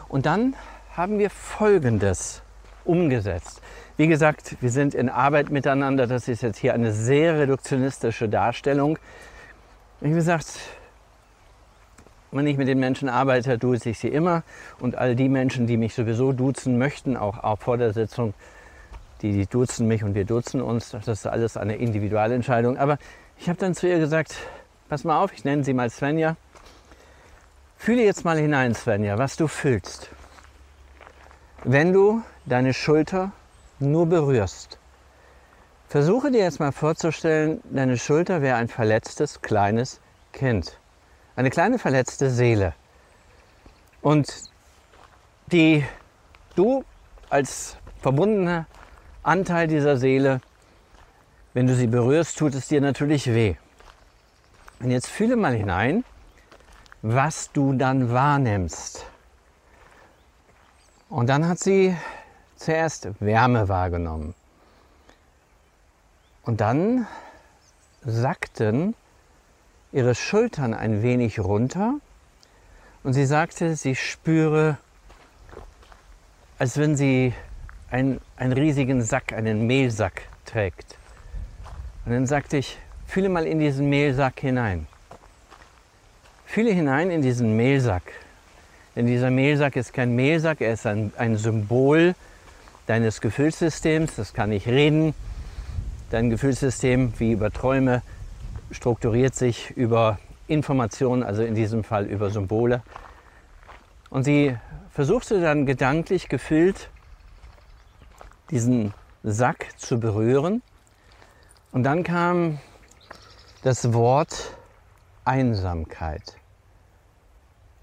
Und 0.08 0.26
dann 0.26 0.56
haben 0.96 1.20
wir 1.20 1.30
Folgendes 1.30 2.42
umgesetzt. 2.86 3.62
Wie 3.98 4.08
gesagt, 4.08 4.58
wir 4.62 4.70
sind 4.70 4.94
in 4.94 5.10
Arbeit 5.10 5.50
miteinander. 5.50 6.08
Das 6.08 6.28
ist 6.28 6.42
jetzt 6.42 6.58
hier 6.58 6.74
eine 6.74 6.92
sehr 6.92 7.38
reduktionistische 7.40 8.30
Darstellung. 8.30 8.98
Wie 10.02 10.12
gesagt, 10.12 10.60
wenn 12.32 12.48
ich 12.48 12.58
mit 12.58 12.68
den 12.68 12.80
Menschen 12.80 13.10
arbeite, 13.10 13.58
duze 13.58 13.90
ich 13.90 14.00
sie 14.00 14.10
immer. 14.10 14.44
Und 14.80 14.96
all 14.96 15.16
die 15.16 15.30
Menschen, 15.30 15.68
die 15.68 15.78
mich 15.78 15.94
sowieso 15.96 16.34
duzen 16.34 16.78
möchten, 16.78 17.18
auch, 17.18 17.44
auch 17.44 17.60
vor 17.60 17.78
der 17.78 17.94
Sitzung, 17.94 18.34
die, 19.22 19.32
die 19.32 19.48
duzen 19.48 19.88
mich 19.88 20.04
und 20.04 20.16
wir 20.16 20.26
duzen 20.26 20.62
uns. 20.62 20.92
Das 20.92 21.08
ist 21.08 21.26
alles 21.26 21.58
eine 21.58 21.76
Individualentscheidung. 21.76 22.78
Aber 22.78 22.98
ich 23.38 23.50
habe 23.50 23.60
dann 23.60 23.74
zu 23.74 23.88
ihr 23.88 24.00
gesagt, 24.00 24.36
pass 24.90 25.04
mal 25.04 25.22
auf, 25.22 25.34
ich 25.34 25.44
nenne 25.46 25.64
sie 25.64 25.74
mal 25.74 25.90
Svenja. 25.90 26.36
Fühle 27.78 28.04
jetzt 28.04 28.26
mal 28.26 28.38
hinein, 28.38 28.74
Svenja, 28.74 29.18
was 29.18 29.36
du 29.36 29.48
fühlst. 29.48 30.10
Wenn 31.68 31.92
du 31.92 32.22
deine 32.46 32.74
Schulter 32.74 33.32
nur 33.80 34.06
berührst. 34.06 34.80
Versuche 35.88 36.32
dir 36.32 36.40
jetzt 36.40 36.60
mal 36.60 36.72
vorzustellen, 36.72 37.62
deine 37.66 37.98
Schulter 37.98 38.42
wäre 38.42 38.58
ein 38.58 38.68
verletztes 38.68 39.42
kleines 39.42 40.00
Kind 40.32 40.78
eine 41.36 41.50
kleine 41.50 41.80
verletzte 41.80 42.30
Seele. 42.30 42.74
Und 44.02 44.28
die 45.52 45.84
du 46.56 46.84
als 47.30 47.78
verbundener 48.02 48.66
Anteil 49.24 49.68
dieser 49.68 49.98
Seele, 49.98 50.42
wenn 51.54 51.68
du 51.68 51.76
sie 51.76 51.88
berührst, 51.88 52.38
tut 52.38 52.56
es 52.56 52.68
dir 52.68 52.82
natürlich 52.82 53.28
weh. 53.28 53.56
Und 54.80 54.92
jetzt 54.92 55.08
fühle 55.08 55.36
mal 55.36 55.54
hinein, 55.54 56.04
was 57.02 57.52
du 57.52 57.74
dann 57.74 58.12
wahrnimmst. 58.12 59.06
Und 61.10 61.28
dann 61.28 61.48
hat 61.48 61.60
sie 61.60 61.96
zuerst 62.56 63.10
Wärme 63.20 63.70
wahrgenommen. 63.70 64.34
Und 66.44 66.62
dann 66.62 67.08
sackten 68.04 68.96
ihre 69.92 70.16
Schultern 70.16 70.74
ein 70.74 71.02
wenig 71.02 71.40
runter 71.40 71.96
und 73.04 73.14
sie 73.14 73.26
sagte, 73.26 73.76
sie 73.76 73.96
spüre 73.96 74.78
als 76.58 76.78
wenn 76.78 76.96
sie 76.96 77.34
ein, 77.90 78.20
einen 78.38 78.54
riesigen 78.54 79.04
Sack, 79.04 79.34
einen 79.34 79.68
Mehlsack 79.68 80.24
trägt. 80.46 80.98
Und 82.06 82.14
dann 82.14 82.26
sagte 82.28 82.58
ich, 82.58 82.78
fühle 83.06 83.30
mal 83.30 83.46
in 83.46 83.60
diesen 83.60 83.90
Mehlsack 83.90 84.40
hinein. 84.40 84.88
Fühle 86.46 86.72
hinein 86.72 87.12
in 87.12 87.22
diesen 87.22 87.56
Mehlsack. 87.56 88.04
Denn 88.96 89.08
dieser 89.08 89.30
Mehlsack 89.30 89.76
ist 89.76 89.94
kein 89.94 90.16
Mehlsack, 90.16 90.62
er 90.62 90.74
ist 90.74 90.86
ein, 90.86 91.12
ein 91.18 91.38
Symbol 91.38 92.16
deines 92.88 93.22
Gefühlssystems. 93.22 94.16
Das 94.16 94.34
kann 94.34 94.50
nicht 94.50 94.68
reden. 94.68 95.14
Dein 96.12 96.30
Gefühlssystem, 96.30 97.14
wie 97.18 97.32
über 97.32 97.52
Träume, 97.52 98.02
strukturiert 98.72 99.36
sich 99.36 99.72
über 99.72 100.20
Informationen, 100.48 101.24
also 101.24 101.44
in 101.44 101.56
diesem 101.56 101.84
Fall 101.84 102.06
über 102.06 102.30
Symbole. 102.30 102.84
Und 104.10 104.24
sie 104.24 104.56
versuchte 104.92 105.42
dann 105.42 105.66
gedanklich 105.66 106.30
gefühlt 106.30 106.90
diesen 108.52 108.94
Sack 109.24 109.68
zu 109.78 110.00
berühren. 110.00 110.62
Und 111.72 111.84
dann 111.84 112.04
kam 112.04 112.60
das 113.64 113.92
Wort 113.94 114.56
Einsamkeit, 115.26 116.38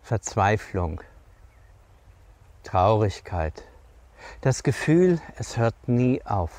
Verzweiflung, 0.03 1.01
Traurigkeit, 2.65 3.63
das 4.41 4.63
Gefühl, 4.63 5.21
es 5.39 5.57
hört 5.57 5.75
nie 5.87 6.21
auf. 6.25 6.51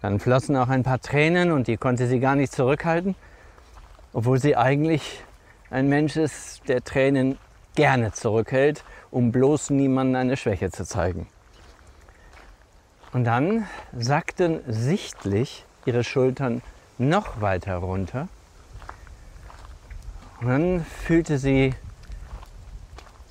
Dann 0.00 0.20
flossen 0.20 0.56
auch 0.56 0.68
ein 0.68 0.82
paar 0.82 1.00
Tränen 1.00 1.50
und 1.50 1.66
die 1.66 1.76
konnte 1.76 2.06
sie 2.06 2.20
gar 2.20 2.36
nicht 2.36 2.52
zurückhalten, 2.52 3.14
obwohl 4.12 4.38
sie 4.38 4.56
eigentlich 4.56 5.24
ein 5.70 5.88
Mensch 5.88 6.16
ist, 6.16 6.68
der 6.68 6.84
Tränen 6.84 7.38
gerne 7.74 8.12
zurückhält, 8.12 8.84
um 9.10 9.32
bloß 9.32 9.70
niemandem 9.70 10.20
eine 10.20 10.36
Schwäche 10.36 10.70
zu 10.70 10.84
zeigen. 10.84 11.26
Und 13.12 13.24
dann 13.24 13.66
sackten 13.96 14.60
sichtlich 14.66 15.64
ihre 15.84 16.04
Schultern 16.04 16.62
noch 16.98 17.40
weiter 17.40 17.76
runter. 17.76 18.28
Und 20.40 20.48
dann 20.48 20.84
fühlte 20.84 21.38
sie 21.38 21.74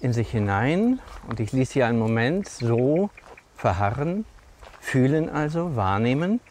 in 0.04 0.12
sich 0.12 0.32
hinein 0.32 1.00
und 1.28 1.40
ich 1.40 1.54
ließ 1.54 1.72
sie 1.72 1.84
einen 1.84 1.98
Moment 1.98 2.50
so 2.50 3.10
verharren, 3.56 4.26
fühlen 4.82 5.30
also, 5.30 5.78
wahrnehmen. 5.78 6.42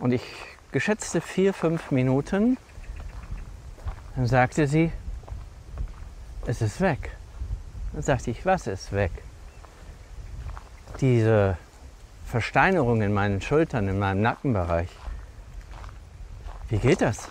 Und 0.00 0.10
ich 0.10 0.22
geschätzte 0.72 1.20
vier, 1.20 1.54
fünf 1.54 1.92
Minuten. 1.92 2.58
Dann 4.16 4.26
sagte 4.26 4.66
sie, 4.66 4.90
es 6.44 6.60
ist 6.60 6.80
weg. 6.80 7.12
Dann 7.92 8.02
sagte 8.02 8.32
ich, 8.32 8.44
was 8.44 8.66
ist 8.66 8.92
weg? 8.92 9.12
Diese 11.00 11.56
Versteinerung 12.26 13.00
in 13.00 13.12
meinen 13.12 13.40
Schultern, 13.40 13.86
in 13.86 14.00
meinem 14.00 14.22
Nackenbereich. 14.22 14.90
Wie 16.68 16.78
geht 16.78 17.00
das? 17.00 17.28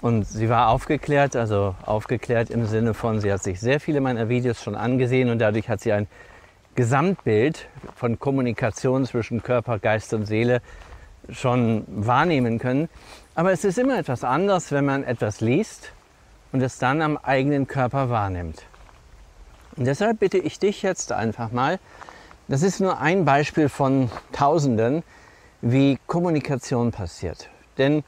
Und 0.00 0.24
sie 0.24 0.48
war 0.48 0.68
aufgeklärt, 0.68 1.36
also 1.36 1.74
aufgeklärt 1.84 2.50
im 2.50 2.66
Sinne 2.66 2.94
von, 2.94 3.20
sie 3.20 3.32
hat 3.32 3.42
sich 3.42 3.60
sehr 3.60 3.80
viele 3.80 4.00
meiner 4.00 4.28
Videos 4.28 4.62
schon 4.62 4.74
angesehen 4.74 5.30
und 5.30 5.38
dadurch 5.38 5.68
hat 5.68 5.80
sie 5.80 5.92
ein 5.92 6.06
Gesamtbild 6.74 7.68
von 7.94 8.18
Kommunikation 8.18 9.06
zwischen 9.06 9.42
Körper, 9.42 9.78
Geist 9.78 10.12
und 10.12 10.26
Seele 10.26 10.60
schon 11.30 11.84
wahrnehmen 11.88 12.58
können. 12.58 12.88
Aber 13.34 13.52
es 13.52 13.64
ist 13.64 13.78
immer 13.78 13.98
etwas 13.98 14.24
anderes, 14.24 14.70
wenn 14.72 14.84
man 14.84 15.02
etwas 15.02 15.40
liest 15.40 15.92
und 16.52 16.62
es 16.62 16.78
dann 16.78 17.00
am 17.00 17.16
eigenen 17.16 17.66
Körper 17.66 18.10
wahrnimmt. 18.10 18.62
Und 19.76 19.86
deshalb 19.86 20.20
bitte 20.20 20.38
ich 20.38 20.58
dich 20.58 20.82
jetzt 20.82 21.12
einfach 21.12 21.50
mal, 21.50 21.78
das 22.48 22.62
ist 22.62 22.80
nur 22.80 23.00
ein 23.00 23.24
Beispiel 23.24 23.68
von 23.68 24.10
Tausenden, 24.32 25.02
wie 25.62 25.98
Kommunikation 26.06 26.92
passiert. 26.92 27.48
Denn 27.78 28.04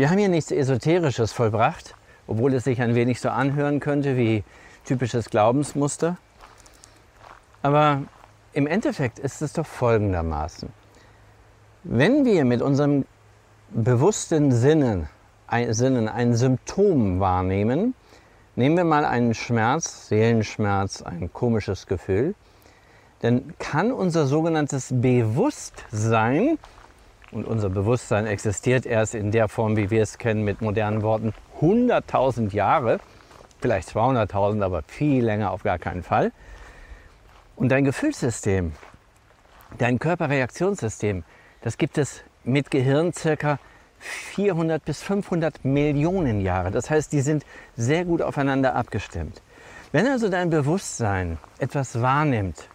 wir 0.00 0.08
haben 0.08 0.16
hier 0.16 0.30
nichts 0.30 0.50
Esoterisches 0.50 1.30
vollbracht, 1.30 1.94
obwohl 2.26 2.54
es 2.54 2.64
sich 2.64 2.80
ein 2.80 2.94
wenig 2.94 3.20
so 3.20 3.28
anhören 3.28 3.80
könnte 3.80 4.16
wie 4.16 4.44
typisches 4.86 5.28
Glaubensmuster. 5.28 6.16
Aber 7.60 8.04
im 8.54 8.66
Endeffekt 8.66 9.18
ist 9.18 9.42
es 9.42 9.52
doch 9.52 9.66
folgendermaßen. 9.66 10.70
Wenn 11.84 12.24
wir 12.24 12.46
mit 12.46 12.62
unserem 12.62 13.04
bewussten 13.68 14.52
Sinnen 14.52 15.06
Sinnen 15.68 16.08
ein 16.08 16.34
Symptom 16.34 17.20
wahrnehmen, 17.20 17.92
nehmen 18.56 18.78
wir 18.78 18.84
mal 18.84 19.04
einen 19.04 19.34
Schmerz, 19.34 20.08
Seelenschmerz, 20.08 21.02
ein 21.02 21.30
komisches 21.30 21.86
Gefühl, 21.86 22.34
dann 23.20 23.52
kann 23.58 23.92
unser 23.92 24.24
sogenanntes 24.26 24.94
Bewusstsein, 24.94 26.58
und 27.32 27.46
unser 27.46 27.68
Bewusstsein 27.68 28.26
existiert 28.26 28.86
erst 28.86 29.14
in 29.14 29.30
der 29.30 29.48
Form, 29.48 29.76
wie 29.76 29.90
wir 29.90 30.02
es 30.02 30.18
kennen, 30.18 30.42
mit 30.42 30.60
modernen 30.60 31.02
Worten, 31.02 31.32
100.000 31.60 32.52
Jahre, 32.52 32.98
vielleicht 33.60 33.88
200.000, 33.90 34.62
aber 34.62 34.82
viel 34.86 35.24
länger 35.24 35.52
auf 35.52 35.62
gar 35.62 35.78
keinen 35.78 36.02
Fall. 36.02 36.32
Und 37.56 37.68
dein 37.68 37.84
Gefühlssystem, 37.84 38.72
dein 39.78 39.98
Körperreaktionssystem, 39.98 41.24
das 41.62 41.78
gibt 41.78 41.98
es 41.98 42.22
mit 42.42 42.70
Gehirn 42.70 43.12
circa 43.12 43.58
400 43.98 44.82
bis 44.84 45.02
500 45.02 45.64
Millionen 45.64 46.40
Jahre. 46.40 46.70
Das 46.70 46.88
heißt, 46.88 47.12
die 47.12 47.20
sind 47.20 47.44
sehr 47.76 48.04
gut 48.04 48.22
aufeinander 48.22 48.74
abgestimmt. 48.74 49.42
Wenn 49.92 50.06
also 50.06 50.28
dein 50.28 50.50
Bewusstsein 50.50 51.38
etwas 51.58 52.00
wahrnimmt, 52.00 52.68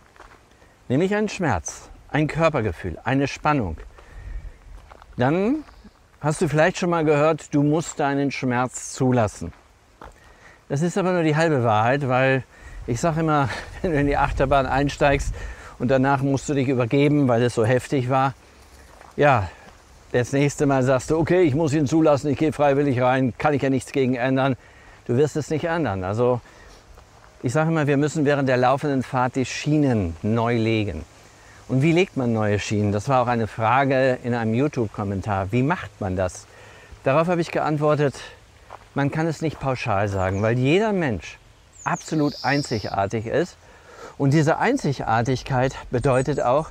nämlich 0.88 1.16
einen 1.16 1.30
Schmerz, 1.30 1.90
ein 2.10 2.28
Körpergefühl, 2.28 3.00
eine 3.04 3.28
Spannung, 3.28 3.78
dann 5.18 5.64
hast 6.22 6.42
du 6.42 6.48
vielleicht 6.48 6.78
schon 6.78 6.90
mal 6.90 7.06
gehört, 7.06 7.54
du 7.54 7.64
musst 7.64 8.00
deinen 8.00 8.32
Schmerz 8.32 8.94
zulassen. 8.94 9.54
Das 10.68 10.82
ist 10.82 10.98
aber 10.98 11.14
nur 11.14 11.24
die 11.24 11.36
halbe 11.36 11.64
Wahrheit, 11.64 12.08
weil 12.08 12.44
ich 12.88 13.00
sage 13.00 13.22
immer, 13.22 13.50
wenn 13.82 13.92
du 13.92 14.00
in 14.00 14.08
die 14.08 14.18
Achterbahn 14.18 14.66
einsteigst 14.66 15.34
und 15.80 15.90
danach 15.90 16.22
musst 16.22 16.50
du 16.50 16.54
dich 16.54 16.68
übergeben, 16.68 17.28
weil 17.28 17.44
es 17.44 17.56
so 17.56 17.66
heftig 17.66 18.10
war, 18.10 18.34
ja, 19.16 19.50
das 20.12 20.34
nächste 20.34 20.66
Mal 20.66 20.84
sagst 20.84 21.12
du, 21.12 21.18
okay, 21.18 21.42
ich 21.42 21.56
muss 21.56 21.74
ihn 21.74 21.88
zulassen, 21.88 22.30
ich 22.30 22.38
gehe 22.38 22.54
freiwillig 22.54 23.02
rein, 23.02 23.34
kann 23.38 23.54
ich 23.54 23.62
ja 23.62 23.70
nichts 23.70 23.92
gegen 23.92 24.16
ändern. 24.16 24.56
Du 25.06 25.18
wirst 25.18 25.36
es 25.36 25.50
nicht 25.50 25.66
ändern. 25.66 26.04
Also 26.04 26.42
ich 27.44 27.54
sage 27.54 27.70
immer, 27.70 27.86
wir 27.86 27.98
müssen 27.98 28.26
während 28.26 28.48
der 28.50 28.58
laufenden 28.58 29.04
Fahrt 29.04 29.36
die 29.36 29.46
Schienen 29.46 30.16
neu 30.22 30.58
legen. 30.58 31.04
Und 31.68 31.82
wie 31.82 31.94
legt 31.94 32.16
man 32.16 32.32
neue 32.32 32.60
Schienen? 32.60 32.92
Das 32.92 33.10
war 33.10 33.24
auch 33.24 33.28
eine 33.28 33.48
Frage 33.48 34.20
in 34.24 34.36
einem 34.36 34.54
YouTube-Kommentar. 34.54 35.52
Wie 35.52 35.64
macht 35.64 36.00
man 36.00 36.16
das? 36.16 36.46
Darauf 37.04 37.28
habe 37.28 37.42
ich 37.42 37.50
geantwortet, 37.50 38.14
man 38.94 39.10
kann 39.10 39.26
es 39.26 39.42
nicht 39.42 39.60
pauschal 39.60 40.08
sagen, 40.08 40.44
weil 40.44 40.60
jeder 40.60 40.94
Mensch 40.94 41.40
absolut 41.84 42.36
einzigartig 42.44 43.26
ist. 43.26 43.58
Und 44.20 44.34
diese 44.34 44.60
Einzigartigkeit 44.60 45.76
bedeutet 45.90 46.40
auch, 46.40 46.70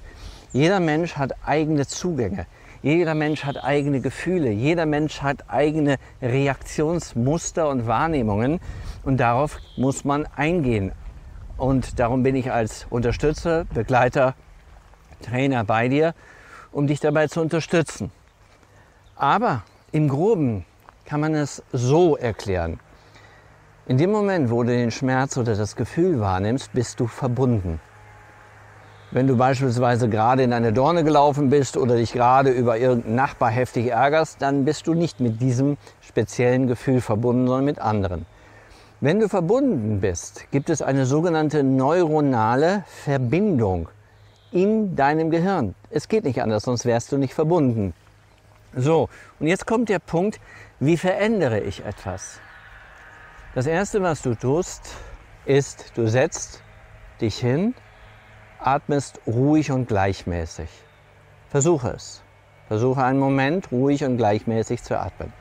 jeder 0.52 0.78
Mensch 0.78 1.16
hat 1.16 1.32
eigene 1.44 1.88
Zugänge. 1.88 2.46
Jeder 2.80 3.14
Mensch 3.14 3.44
hat 3.44 3.64
eigene 3.64 4.00
Gefühle, 4.00 4.50
jeder 4.50 4.86
Mensch 4.86 5.22
hat 5.22 5.50
eigene 5.50 5.96
Reaktionsmuster 6.22 7.68
und 7.68 7.88
Wahrnehmungen 7.88 8.60
und 9.02 9.16
darauf 9.16 9.58
muss 9.76 10.04
man 10.04 10.26
eingehen. 10.36 10.92
Und 11.56 11.98
darum 11.98 12.22
bin 12.22 12.36
ich 12.36 12.52
als 12.52 12.86
Unterstützer, 12.90 13.64
Begleiter, 13.74 14.34
Trainer 15.24 15.64
bei 15.64 15.88
dir, 15.88 16.14
um 16.72 16.86
dich 16.86 17.00
dabei 17.00 17.26
zu 17.26 17.40
unterstützen. 17.40 18.10
Aber 19.16 19.62
im 19.92 20.08
groben 20.08 20.64
kann 21.04 21.20
man 21.20 21.34
es 21.34 21.62
so 21.72 22.16
erklären. 22.16 22.80
In 23.86 23.98
dem 23.98 24.10
Moment, 24.10 24.50
wo 24.50 24.62
du 24.62 24.70
den 24.70 24.90
Schmerz 24.90 25.36
oder 25.36 25.54
das 25.54 25.76
Gefühl 25.76 26.18
wahrnimmst, 26.20 26.72
bist 26.72 27.00
du 27.00 27.06
verbunden. 27.06 27.80
Wenn 29.10 29.26
du 29.28 29.36
beispielsweise 29.36 30.08
gerade 30.08 30.42
in 30.42 30.52
eine 30.52 30.72
Dorne 30.72 31.04
gelaufen 31.04 31.50
bist 31.50 31.76
oder 31.76 31.96
dich 31.96 32.12
gerade 32.12 32.50
über 32.50 32.78
irgendeinen 32.78 33.14
Nachbar 33.14 33.50
heftig 33.50 33.88
ärgerst, 33.88 34.42
dann 34.42 34.64
bist 34.64 34.86
du 34.86 34.94
nicht 34.94 35.20
mit 35.20 35.40
diesem 35.40 35.76
speziellen 36.00 36.66
Gefühl 36.66 37.00
verbunden, 37.00 37.46
sondern 37.46 37.64
mit 37.66 37.78
anderen. 37.78 38.26
Wenn 39.00 39.20
du 39.20 39.28
verbunden 39.28 40.00
bist, 40.00 40.50
gibt 40.50 40.70
es 40.70 40.80
eine 40.80 41.04
sogenannte 41.04 41.62
neuronale 41.62 42.84
Verbindung 43.04 43.88
in 44.54 44.96
deinem 44.96 45.30
Gehirn. 45.30 45.74
Es 45.90 46.08
geht 46.08 46.24
nicht 46.24 46.40
anders, 46.40 46.62
sonst 46.62 46.86
wärst 46.86 47.12
du 47.12 47.18
nicht 47.18 47.34
verbunden. 47.34 47.92
So, 48.74 49.08
und 49.40 49.46
jetzt 49.46 49.66
kommt 49.66 49.88
der 49.88 49.98
Punkt, 49.98 50.40
wie 50.80 50.96
verändere 50.96 51.60
ich 51.60 51.84
etwas? 51.84 52.40
Das 53.54 53.66
Erste, 53.66 54.00
was 54.02 54.22
du 54.22 54.34
tust, 54.34 54.94
ist, 55.44 55.92
du 55.96 56.08
setzt 56.08 56.62
dich 57.20 57.36
hin 57.36 57.74
atmest 58.64 59.20
ruhig 59.26 59.70
und 59.70 59.88
gleichmäßig. 59.88 60.70
Versuche 61.50 61.90
es. 61.90 62.22
Versuche 62.66 63.04
einen 63.04 63.18
Moment 63.18 63.70
ruhig 63.70 64.04
und 64.04 64.16
gleichmäßig 64.16 64.82
zu 64.82 64.98
atmen. 64.98 65.32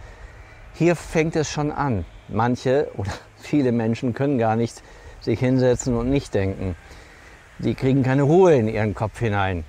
Hier 0.74 0.96
fängt 0.96 1.36
es 1.36 1.50
schon 1.50 1.72
an. 1.72 2.06
Manche 2.28 2.92
oder 2.98 3.12
viele 3.38 3.72
Menschen 3.72 4.14
können 4.14 4.38
gar 4.38 4.56
nicht 4.56 4.84
sich 5.22 5.40
hinsetzen 5.40 5.96
und 5.96 6.10
nicht 6.10 6.34
denken. 6.34 6.76
Die 7.60 7.76
kriegen 7.76 8.04
keine 8.04 8.24
Ruhe 8.24 8.56
in 8.56 8.68
ihren 8.68 8.94
Kopf 8.94 9.20
hinein. 9.20 9.64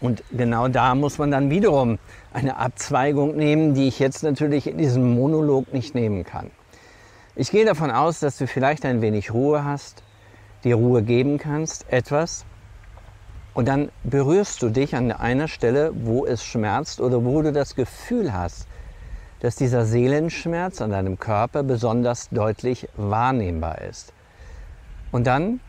Und 0.00 0.22
genau 0.30 0.68
da 0.68 0.94
muss 0.94 1.18
man 1.18 1.30
dann 1.30 1.50
wiederum 1.50 1.98
eine 2.32 2.56
Abzweigung 2.56 3.36
nehmen, 3.36 3.74
die 3.74 3.88
ich 3.88 3.98
jetzt 3.98 4.22
natürlich 4.22 4.66
in 4.66 4.78
diesem 4.78 5.14
Monolog 5.14 5.72
nicht 5.72 5.94
nehmen 5.94 6.24
kann. 6.24 6.50
Ich 7.34 7.50
gehe 7.50 7.64
davon 7.64 7.90
aus, 7.90 8.20
dass 8.20 8.38
du 8.38 8.46
vielleicht 8.46 8.84
ein 8.84 9.00
wenig 9.00 9.32
Ruhe 9.32 9.64
hast, 9.64 10.02
dir 10.64 10.76
Ruhe 10.76 11.02
geben 11.02 11.38
kannst, 11.38 11.90
etwas. 11.90 12.44
Und 13.54 13.68
dann 13.68 13.90
berührst 14.04 14.60
du 14.62 14.68
dich 14.68 14.94
an 14.94 15.12
einer 15.12 15.48
Stelle, 15.48 15.92
wo 15.94 16.26
es 16.26 16.44
schmerzt 16.44 17.00
oder 17.00 17.24
wo 17.24 17.40
du 17.40 17.52
das 17.52 17.74
Gefühl 17.74 18.32
hast, 18.32 18.66
dass 19.40 19.56
dieser 19.56 19.86
Seelenschmerz 19.86 20.80
an 20.82 20.90
deinem 20.90 21.18
Körper 21.18 21.62
besonders 21.62 22.28
deutlich 22.30 22.88
wahrnehmbar 22.96 23.80
ist. 23.82 24.12
Und 25.12 25.26
dann 25.26 25.60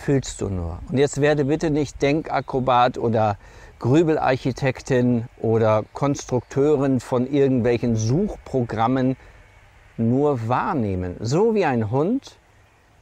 fühlst 0.00 0.40
du 0.40 0.48
nur. 0.48 0.78
Und 0.90 0.98
jetzt 0.98 1.20
werde 1.20 1.44
bitte 1.44 1.70
nicht 1.70 2.00
Denkakrobat 2.02 2.98
oder 2.98 3.36
Grübelarchitektin 3.78 5.26
oder 5.38 5.84
Konstrukteurin 5.92 7.00
von 7.00 7.26
irgendwelchen 7.30 7.96
Suchprogrammen 7.96 9.16
nur 9.96 10.48
wahrnehmen. 10.48 11.16
So 11.20 11.54
wie 11.54 11.64
ein 11.64 11.90
Hund, 11.90 12.38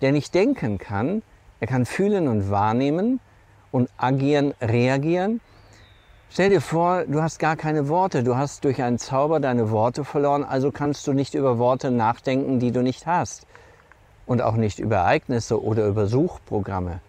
der 0.01 0.13
nicht 0.13 0.35
denken 0.35 0.79
kann, 0.79 1.23
er 1.61 1.67
kann 1.67 1.87
fühlen 1.87 2.29
und 2.29 2.51
wahrnehmen 2.51 3.21
und 3.73 3.89
agieren, 3.97 4.55
reagieren. 4.61 5.41
Stell 6.31 6.51
dir 6.51 6.61
vor, 6.61 7.05
du 7.07 7.23
hast 7.23 7.39
gar 7.39 7.57
keine 7.57 7.89
Worte, 7.89 8.23
du 8.23 8.37
hast 8.37 8.65
durch 8.65 8.83
einen 8.83 8.99
Zauber 8.99 9.41
deine 9.41 9.71
Worte 9.71 10.05
verloren, 10.05 10.45
also 10.45 10.71
kannst 10.71 11.07
du 11.07 11.13
nicht 11.13 11.35
über 11.35 11.59
Worte 11.59 11.91
nachdenken, 11.91 12.61
die 12.61 12.71
du 12.71 12.83
nicht 12.83 13.07
hast 13.07 13.48
und 14.29 14.43
auch 14.43 14.57
nicht 14.57 14.79
über 14.79 14.97
Ereignisse 14.97 15.61
oder 15.61 15.87
über 15.87 16.07
Suchprogramme. 16.07 17.01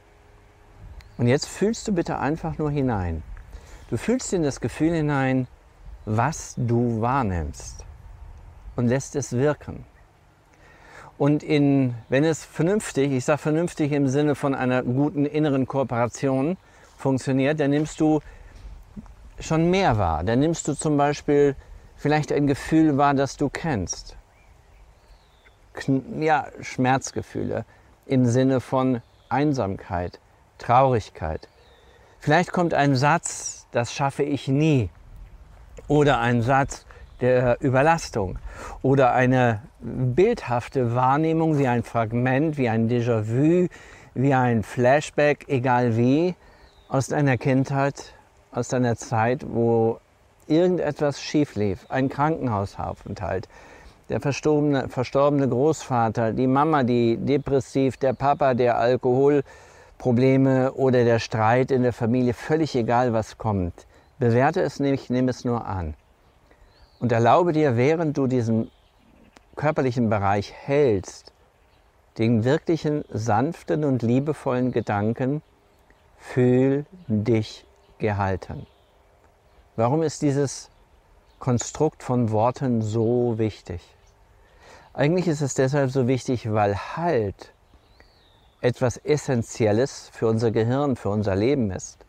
Und 1.17 1.27
jetzt 1.27 1.47
fühlst 1.47 1.85
du 1.87 1.91
bitte 1.91 2.17
einfach 2.17 2.57
nur 2.57 2.71
hinein. 2.71 3.23
Du 3.89 3.97
fühlst 3.97 4.31
in 4.31 4.41
das 4.41 4.61
Gefühl 4.61 4.93
hinein, 4.93 5.47
was 6.05 6.53
du 6.55 7.01
wahrnimmst 7.01 7.83
und 8.77 8.87
lässt 8.87 9.17
es 9.17 9.33
wirken. 9.33 9.83
Und 11.17 11.43
in, 11.43 11.93
wenn 12.07 12.23
es 12.23 12.45
vernünftig, 12.45 13.11
ich 13.11 13.25
sage 13.25 13.39
vernünftig 13.39 13.91
im 13.91 14.07
Sinne 14.07 14.35
von 14.35 14.55
einer 14.55 14.81
guten 14.81 15.25
inneren 15.25 15.67
Kooperation 15.67 16.55
funktioniert, 16.97 17.59
dann 17.59 17.71
nimmst 17.71 17.99
du 17.99 18.21
schon 19.41 19.69
mehr 19.69 19.97
wahr. 19.97 20.23
Dann 20.23 20.39
nimmst 20.39 20.69
du 20.69 20.73
zum 20.73 20.95
Beispiel 20.95 21.57
vielleicht 21.97 22.31
ein 22.31 22.47
Gefühl 22.47 22.97
wahr, 22.97 23.13
das 23.13 23.35
du 23.35 23.49
kennst 23.49 24.15
ja, 26.19 26.47
Schmerzgefühle 26.61 27.65
im 28.05 28.25
Sinne 28.25 28.59
von 28.59 29.01
Einsamkeit, 29.29 30.19
Traurigkeit. 30.57 31.47
Vielleicht 32.19 32.51
kommt 32.51 32.73
ein 32.73 32.95
Satz, 32.95 33.67
das 33.71 33.93
schaffe 33.93 34.23
ich 34.23 34.47
nie. 34.47 34.89
Oder 35.87 36.19
ein 36.19 36.41
Satz 36.41 36.85
der 37.21 37.61
Überlastung. 37.61 38.39
Oder 38.81 39.13
eine 39.13 39.61
bildhafte 39.79 40.95
Wahrnehmung 40.95 41.57
wie 41.57 41.67
ein 41.67 41.83
Fragment, 41.83 42.57
wie 42.57 42.69
ein 42.69 42.89
Déjà-vu, 42.89 43.69
wie 44.13 44.33
ein 44.33 44.63
Flashback, 44.63 45.45
egal 45.47 45.95
wie, 45.95 46.35
aus 46.89 47.07
deiner 47.07 47.37
Kindheit, 47.37 48.13
aus 48.51 48.67
deiner 48.69 48.95
Zeit, 48.95 49.45
wo 49.47 49.99
irgendetwas 50.47 51.21
schief 51.21 51.55
lief. 51.55 51.85
Ein 51.89 52.09
Krankenhausaufenthalt, 52.09 53.47
der 54.09 54.19
verstorbene, 54.19 54.89
verstorbene 54.89 55.47
Großvater, 55.47 56.33
die 56.33 56.47
Mama, 56.47 56.83
die 56.83 57.17
depressiv, 57.17 57.97
der 57.97 58.13
Papa, 58.13 58.55
der 58.55 58.77
Alkoholprobleme 58.77 60.73
oder 60.73 61.03
der 61.03 61.19
Streit 61.19 61.71
in 61.71 61.83
der 61.83 61.93
Familie, 61.93 62.33
völlig 62.33 62.75
egal, 62.75 63.13
was 63.13 63.37
kommt. 63.37 63.85
Bewerte 64.17 64.61
es 64.61 64.79
nicht, 64.79 65.09
nimm 65.09 65.29
es 65.29 65.45
nur 65.45 65.65
an. 65.65 65.93
Und 66.99 67.11
erlaube 67.11 67.53
dir, 67.53 67.77
während 67.77 68.17
du 68.17 68.27
diesen 68.27 68.71
körperlichen 69.55 70.09
Bereich 70.09 70.53
hältst, 70.53 71.31
den 72.17 72.43
wirklichen 72.43 73.05
sanften 73.09 73.85
und 73.85 74.01
liebevollen 74.01 74.71
Gedanken, 74.71 75.41
fühl 76.17 76.85
dich 77.07 77.65
gehalten. 77.97 78.65
Warum 79.77 80.03
ist 80.03 80.21
dieses 80.21 80.69
Konstrukt 81.39 82.03
von 82.03 82.31
Worten 82.31 82.81
so 82.81 83.37
wichtig? 83.37 83.81
Eigentlich 84.99 85.29
ist 85.29 85.39
es 85.39 85.53
deshalb 85.53 85.91
so 85.91 86.09
wichtig, 86.09 86.51
weil 86.51 86.75
Halt 86.75 87.53
etwas 88.59 88.97
Essentielles 88.97 90.11
für 90.11 90.27
unser 90.27 90.51
Gehirn, 90.51 90.97
für 90.97 91.07
unser 91.07 91.37
Leben 91.37 91.71
ist. 91.71 91.99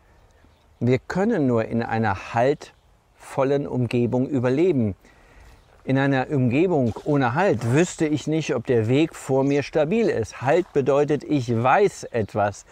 Wir 0.81 0.99
können 0.99 1.47
nur 1.47 1.67
in 1.67 1.85
einer 1.85 2.35
haltvollen 2.35 3.69
Umgebung 3.69 4.29
überleben. 4.29 4.97
In 5.85 5.99
einer 5.99 6.31
Umgebung 6.31 6.93
ohne 7.05 7.35
Halt 7.37 7.73
wüsste 7.73 8.09
ich 8.09 8.27
nicht, 8.27 8.57
ob 8.57 8.67
der 8.67 8.89
Weg 8.89 9.15
vor 9.15 9.45
mir 9.45 9.63
stabil 9.63 10.09
ist. 10.09 10.43
Halt 10.43 10.73
bedeutet, 10.73 11.23
ich 11.23 11.49
weiß 11.49 12.09
etwas. 12.11 12.65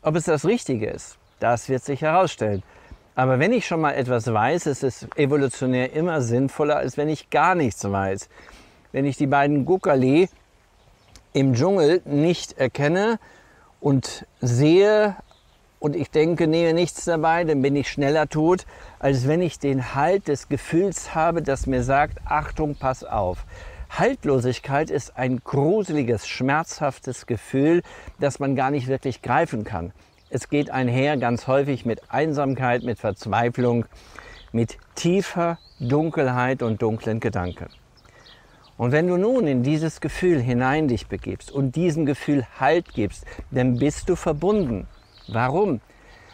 Ob 0.00 0.14
es 0.14 0.26
das 0.26 0.44
Richtige 0.44 0.88
ist, 0.88 1.18
das 1.40 1.68
wird 1.68 1.82
sich 1.82 2.02
herausstellen. 2.02 2.62
Aber 3.16 3.40
wenn 3.40 3.52
ich 3.52 3.66
schon 3.66 3.80
mal 3.80 3.94
etwas 3.94 4.32
weiß, 4.32 4.66
ist 4.66 4.84
es 4.84 5.08
evolutionär 5.16 5.92
immer 5.92 6.20
sinnvoller, 6.22 6.76
als 6.76 6.96
wenn 6.96 7.08
ich 7.08 7.30
gar 7.30 7.56
nichts 7.56 7.82
weiß 7.82 8.28
wenn 8.96 9.04
ich 9.04 9.18
die 9.18 9.26
beiden 9.26 9.66
Gukali 9.66 10.30
im 11.34 11.52
Dschungel 11.52 12.00
nicht 12.06 12.56
erkenne 12.56 13.18
und 13.78 14.24
sehe 14.40 15.16
und 15.80 15.94
ich 15.94 16.10
denke, 16.10 16.46
nehme 16.46 16.72
nichts 16.72 17.04
dabei, 17.04 17.44
dann 17.44 17.60
bin 17.60 17.76
ich 17.76 17.90
schneller 17.90 18.26
tot, 18.26 18.64
als 18.98 19.28
wenn 19.28 19.42
ich 19.42 19.58
den 19.58 19.94
Halt 19.94 20.28
des 20.28 20.48
Gefühls 20.48 21.14
habe, 21.14 21.42
das 21.42 21.66
mir 21.66 21.82
sagt, 21.82 22.20
Achtung, 22.24 22.74
pass 22.74 23.04
auf. 23.04 23.44
Haltlosigkeit 23.90 24.88
ist 24.88 25.18
ein 25.18 25.42
gruseliges, 25.44 26.26
schmerzhaftes 26.26 27.26
Gefühl, 27.26 27.82
das 28.18 28.38
man 28.38 28.56
gar 28.56 28.70
nicht 28.70 28.86
wirklich 28.86 29.20
greifen 29.20 29.64
kann. 29.64 29.92
Es 30.30 30.48
geht 30.48 30.70
einher 30.70 31.18
ganz 31.18 31.46
häufig 31.46 31.84
mit 31.84 32.10
Einsamkeit, 32.10 32.82
mit 32.82 32.98
Verzweiflung, 32.98 33.84
mit 34.52 34.78
tiefer 34.94 35.58
Dunkelheit 35.80 36.62
und 36.62 36.80
dunklen 36.80 37.20
Gedanken. 37.20 37.66
Und 38.78 38.92
wenn 38.92 39.06
du 39.08 39.16
nun 39.16 39.46
in 39.46 39.62
dieses 39.62 40.00
Gefühl 40.00 40.40
hinein 40.40 40.88
dich 40.88 41.06
begibst 41.06 41.50
und 41.50 41.76
diesem 41.76 42.04
Gefühl 42.04 42.44
Halt 42.60 42.92
gibst, 42.92 43.24
dann 43.50 43.78
bist 43.78 44.08
du 44.08 44.16
verbunden. 44.16 44.86
Warum? 45.28 45.80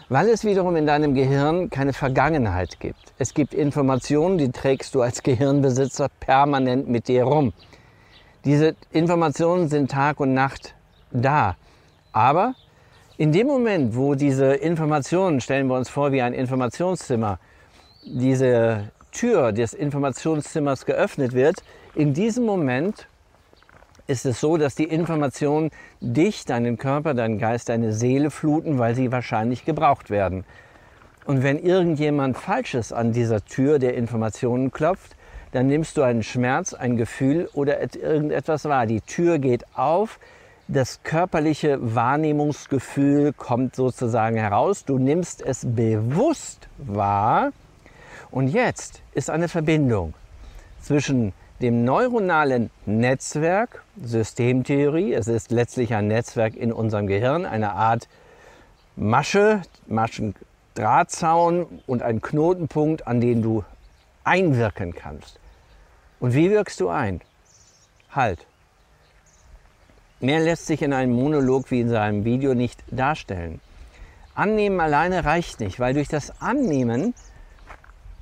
Weil 0.09 0.29
es 0.29 0.45
wiederum 0.45 0.77
in 0.77 0.87
deinem 0.87 1.15
Gehirn 1.15 1.71
keine 1.71 1.93
Vergangenheit 1.93 2.81
gibt. 2.81 3.15
Es 3.19 3.33
gibt 3.33 3.55
Informationen, 3.55 4.39
die 4.39 4.51
trägst 4.51 4.95
du 4.95 5.03
als 5.03 5.23
Gehirnbesitzer 5.23 6.09
permanent 6.21 6.89
mit 6.89 7.09
dir 7.09 7.25
rum. 7.25 7.53
Diese 8.45 8.75
Informationen 8.91 9.69
sind 9.69 9.91
Tag 9.91 10.19
und 10.19 10.35
Nacht 10.35 10.75
da. 11.13 11.57
Aber 12.13 12.55
in 13.17 13.31
dem 13.31 13.47
Moment, 13.47 13.95
wo 13.95 14.17
diese 14.17 14.55
Informationen, 14.55 15.41
stellen 15.41 15.69
wir 15.69 15.77
uns 15.77 15.89
vor 15.89 16.11
wie 16.11 16.23
ein 16.23 16.35
Informationszimmer, 16.35 17.39
diese 18.05 18.91
Tür 19.13 19.53
des 19.53 19.75
Informationszimmers 19.75 20.85
geöffnet 20.87 21.35
wird, 21.35 21.63
in 21.95 22.15
diesem 22.15 22.45
Moment 22.45 23.07
ist 24.07 24.27
es 24.27 24.41
so, 24.41 24.57
dass 24.57 24.75
die 24.75 24.85
Informationen 24.85 25.71
dich, 26.01 26.45
deinen 26.45 26.77
Körper, 26.77 27.15
deinen 27.15 27.39
Geist, 27.39 27.69
deine 27.69 27.93
Seele 27.93 28.31
fluten, 28.31 28.79
weil 28.79 28.95
sie 28.95 29.13
wahrscheinlich 29.13 29.65
gebraucht 29.65 30.11
werden. 30.11 30.45
Und 31.25 31.43
wenn 31.43 31.59
irgendjemand 31.59 32.37
Falsches 32.37 32.93
an 32.93 33.13
dieser 33.13 33.45
Tür 33.45 33.79
der 33.79 33.95
Informationen 33.95 34.73
klopft, 34.73 35.17
dann 35.53 35.69
nimmst 35.69 35.97
du 35.97 36.03
einen 36.03 36.23
Schmerz, 36.23 36.75
ein 36.75 36.97
Gefühl 36.97 37.49
oder 37.53 37.81
irgendetwas 37.81 38.65
wahr. 38.65 38.87
Die 38.87 39.03
Tür 39.03 39.39
geht 39.39 39.65
auf, 39.77 40.19
das 40.67 41.03
körperliche 41.03 41.79
Wahrnehmungsgefühl 41.95 43.33
kommt 43.35 43.77
sozusagen 43.77 44.37
heraus, 44.37 44.85
du 44.85 44.99
nimmst 44.99 45.43
es 45.43 45.67
bewusst 45.67 46.69
wahr 46.79 47.53
und 48.31 48.49
jetzt 48.49 49.03
ist 49.13 49.29
eine 49.29 49.49
Verbindung 49.49 50.15
zwischen 50.81 51.33
dem 51.63 51.85
neuronalen 51.85 52.71
Netzwerk, 52.87 53.85
Systemtheorie, 54.03 55.15
es 55.15 55.29
ist 55.29 55.53
letztlich 55.53 55.95
ein 55.95 56.09
Netzwerk 56.09 56.57
in 56.57 56.73
unserem 56.73 57.07
Gehirn, 57.07 57.47
eine 57.47 57.73
Art 57.73 58.09
Masche, 58.97 59.63
Maschendrahtzaun 59.87 61.81
und 61.87 62.03
ein 62.03 62.21
Knotenpunkt, 62.21 63.07
an 63.07 63.21
den 63.21 63.43
du 63.43 63.65
einwirken 64.25 64.93
kannst. 64.93 65.39
Und 66.19 66.35
wie 66.35 66.51
wirkst 66.51 66.81
du 66.81 66.89
ein? 66.89 67.21
Halt. 68.11 68.45
Mehr 70.21 70.41
lässt 70.41 70.67
sich 70.67 70.83
in 70.83 70.93
einem 70.93 71.13
Monolog 71.13 71.71
wie 71.71 71.81
in 71.81 71.89
seinem 71.89 72.25
Video 72.25 72.55
nicht 72.55 72.83
darstellen. 72.91 73.61
Annehmen 74.35 74.81
alleine 74.81 75.25
reicht 75.25 75.61
nicht, 75.61 75.79
weil 75.79 75.95
durch 75.95 76.09
das 76.09 76.41
Annehmen 76.41 77.15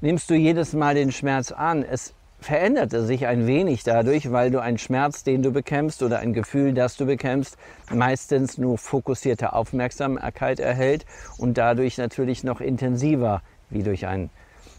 nimmst 0.00 0.28
du 0.28 0.34
jedes 0.34 0.72
Mal 0.72 0.94
den 0.94 1.12
Schmerz 1.12 1.52
an. 1.52 1.84
Es 1.84 2.14
verändert 2.40 2.92
er 2.92 3.02
sich 3.02 3.26
ein 3.26 3.46
wenig 3.46 3.84
dadurch, 3.84 4.32
weil 4.32 4.50
du 4.50 4.60
einen 4.60 4.78
Schmerz, 4.78 5.22
den 5.22 5.42
du 5.42 5.50
bekämpfst 5.52 6.02
oder 6.02 6.18
ein 6.18 6.32
Gefühl, 6.32 6.72
das 6.72 6.96
du 6.96 7.06
bekämpfst, 7.06 7.56
meistens 7.92 8.58
nur 8.58 8.78
fokussierte 8.78 9.52
Aufmerksamkeit 9.52 10.60
erhält 10.60 11.04
und 11.38 11.58
dadurch 11.58 11.98
natürlich 11.98 12.44
noch 12.44 12.60
intensiver 12.60 13.42
wie 13.68 13.82
durch 13.82 14.06
ein 14.06 14.30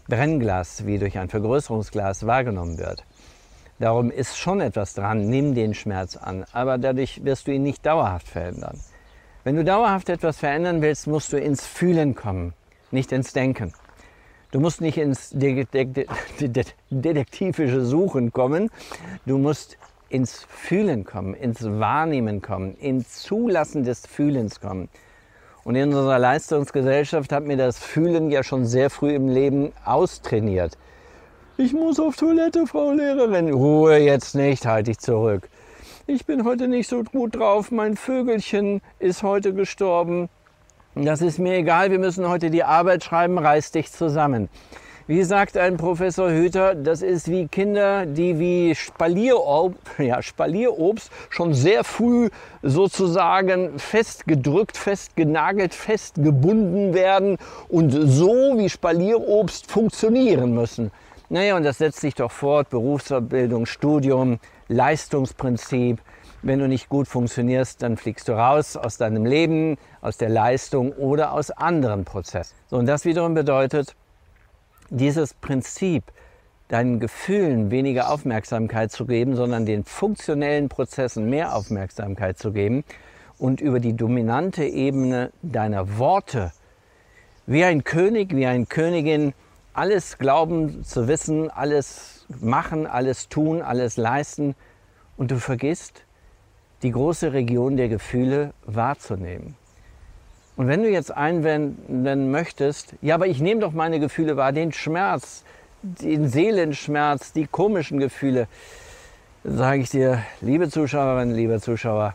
Brennglas, 0.08 0.86
wie 0.86 0.98
durch 0.98 1.18
ein 1.18 1.28
Vergrößerungsglas 1.28 2.26
wahrgenommen 2.26 2.78
wird. 2.78 3.04
Darum 3.78 4.10
ist 4.10 4.36
schon 4.36 4.60
etwas 4.60 4.94
dran, 4.94 5.28
nimm 5.28 5.54
den 5.54 5.74
Schmerz 5.74 6.16
an, 6.16 6.44
aber 6.52 6.78
dadurch 6.78 7.24
wirst 7.24 7.46
du 7.46 7.52
ihn 7.52 7.62
nicht 7.62 7.84
dauerhaft 7.86 8.28
verändern. 8.28 8.78
Wenn 9.44 9.56
du 9.56 9.64
dauerhaft 9.64 10.08
etwas 10.08 10.38
verändern 10.38 10.82
willst, 10.82 11.06
musst 11.06 11.32
du 11.32 11.38
ins 11.38 11.66
Fühlen 11.66 12.14
kommen, 12.14 12.54
nicht 12.90 13.10
ins 13.10 13.32
Denken. 13.32 13.72
Du 14.52 14.60
musst 14.60 14.80
nicht 14.82 14.98
ins 14.98 15.30
detektivische 16.90 17.84
Suchen 17.84 18.32
kommen, 18.32 18.70
du 19.24 19.38
musst 19.38 19.78
ins 20.10 20.44
Fühlen 20.46 21.04
kommen, 21.04 21.32
ins 21.32 21.64
Wahrnehmen 21.64 22.42
kommen, 22.42 22.76
ins 22.76 23.22
Zulassen 23.22 23.82
des 23.82 24.06
Fühlens 24.06 24.60
kommen. 24.60 24.90
Und 25.64 25.74
in 25.76 25.88
unserer 25.88 26.18
Leistungsgesellschaft 26.18 27.32
hat 27.32 27.44
mir 27.44 27.56
das 27.56 27.78
Fühlen 27.78 28.30
ja 28.30 28.42
schon 28.42 28.66
sehr 28.66 28.90
früh 28.90 29.14
im 29.14 29.28
Leben 29.28 29.72
austrainiert. 29.86 30.76
Ich 31.56 31.72
muss 31.72 31.98
auf 31.98 32.16
Toilette, 32.16 32.66
Frau 32.66 32.92
Lehrerin. 32.92 33.50
Ruhe 33.54 33.96
jetzt 33.96 34.34
nicht, 34.34 34.66
halte 34.66 34.90
ich 34.90 34.98
zurück. 34.98 35.48
Ich 36.06 36.26
bin 36.26 36.44
heute 36.44 36.68
nicht 36.68 36.88
so 36.88 37.04
gut 37.04 37.36
drauf, 37.36 37.70
mein 37.70 37.96
Vögelchen 37.96 38.82
ist 38.98 39.22
heute 39.22 39.54
gestorben. 39.54 40.28
Das 40.94 41.22
ist 41.22 41.38
mir 41.38 41.54
egal, 41.54 41.90
wir 41.90 41.98
müssen 41.98 42.28
heute 42.28 42.50
die 42.50 42.64
Arbeit 42.64 43.02
schreiben, 43.02 43.38
reiß 43.38 43.70
dich 43.72 43.90
zusammen. 43.90 44.50
Wie 45.06 45.22
sagt 45.22 45.56
ein 45.56 45.78
Professor 45.78 46.30
Hüter, 46.30 46.74
das 46.74 47.00
ist 47.00 47.30
wie 47.30 47.48
Kinder, 47.48 48.04
die 48.04 48.38
wie 48.38 48.74
Spalierobst, 48.74 49.80
ja, 49.98 50.20
Spalierobst 50.20 51.10
schon 51.30 51.54
sehr 51.54 51.82
früh 51.84 52.28
sozusagen 52.62 53.78
festgedrückt, 53.78 54.76
festgenagelt, 54.76 55.72
festgebunden 55.72 56.92
werden 56.92 57.38
und 57.70 57.90
so 57.90 58.58
wie 58.58 58.68
Spalierobst 58.68 59.72
funktionieren 59.72 60.54
müssen. 60.54 60.90
Naja, 61.30 61.56
und 61.56 61.62
das 61.62 61.78
setzt 61.78 62.00
sich 62.00 62.14
doch 62.14 62.30
fort, 62.30 62.68
Berufsbildung, 62.68 63.64
Studium, 63.64 64.40
Leistungsprinzip, 64.68 66.02
wenn 66.42 66.58
du 66.58 66.68
nicht 66.68 66.88
gut 66.88 67.08
funktionierst, 67.08 67.82
dann 67.82 67.96
fliegst 67.96 68.28
du 68.28 68.32
raus 68.32 68.76
aus 68.76 68.98
deinem 68.98 69.24
Leben, 69.24 69.78
aus 70.00 70.18
der 70.18 70.28
Leistung 70.28 70.92
oder 70.92 71.32
aus 71.32 71.50
anderen 71.50 72.04
Prozessen. 72.04 72.54
So, 72.68 72.76
und 72.76 72.86
das 72.86 73.04
wiederum 73.04 73.34
bedeutet, 73.34 73.94
dieses 74.90 75.34
Prinzip, 75.34 76.04
deinen 76.68 77.00
Gefühlen 77.00 77.70
weniger 77.70 78.10
Aufmerksamkeit 78.10 78.90
zu 78.90 79.04
geben, 79.04 79.36
sondern 79.36 79.66
den 79.66 79.84
funktionellen 79.84 80.70
Prozessen 80.70 81.28
mehr 81.28 81.54
Aufmerksamkeit 81.54 82.38
zu 82.38 82.50
geben 82.50 82.82
und 83.38 83.60
über 83.60 83.78
die 83.78 83.94
dominante 83.94 84.64
Ebene 84.64 85.32
deiner 85.42 85.98
Worte 85.98 86.52
wie 87.46 87.64
ein 87.64 87.84
König, 87.84 88.34
wie 88.34 88.46
eine 88.46 88.66
Königin 88.66 89.34
alles 89.74 90.16
glauben 90.16 90.84
zu 90.84 91.08
wissen, 91.08 91.50
alles 91.50 92.26
machen, 92.40 92.86
alles 92.86 93.28
tun, 93.28 93.60
alles 93.60 93.96
leisten 93.96 94.54
und 95.16 95.30
du 95.30 95.38
vergisst, 95.38 96.04
die 96.82 96.90
große 96.90 97.32
Region 97.32 97.76
der 97.76 97.88
Gefühle 97.88 98.52
wahrzunehmen. 98.64 99.54
Und 100.56 100.66
wenn 100.68 100.82
du 100.82 100.90
jetzt 100.90 101.16
einwenden 101.16 102.30
möchtest, 102.30 102.94
ja, 103.00 103.14
aber 103.14 103.26
ich 103.26 103.40
nehme 103.40 103.60
doch 103.60 103.72
meine 103.72 104.00
Gefühle 104.00 104.36
wahr, 104.36 104.52
den 104.52 104.72
Schmerz, 104.72 105.44
den 105.82 106.28
Seelenschmerz, 106.28 107.32
die 107.32 107.46
komischen 107.46 107.98
Gefühle, 107.98 108.48
sage 109.44 109.82
ich 109.82 109.90
dir, 109.90 110.22
liebe 110.40 110.68
Zuschauerinnen, 110.68 111.34
liebe 111.34 111.60
Zuschauer, 111.60 112.14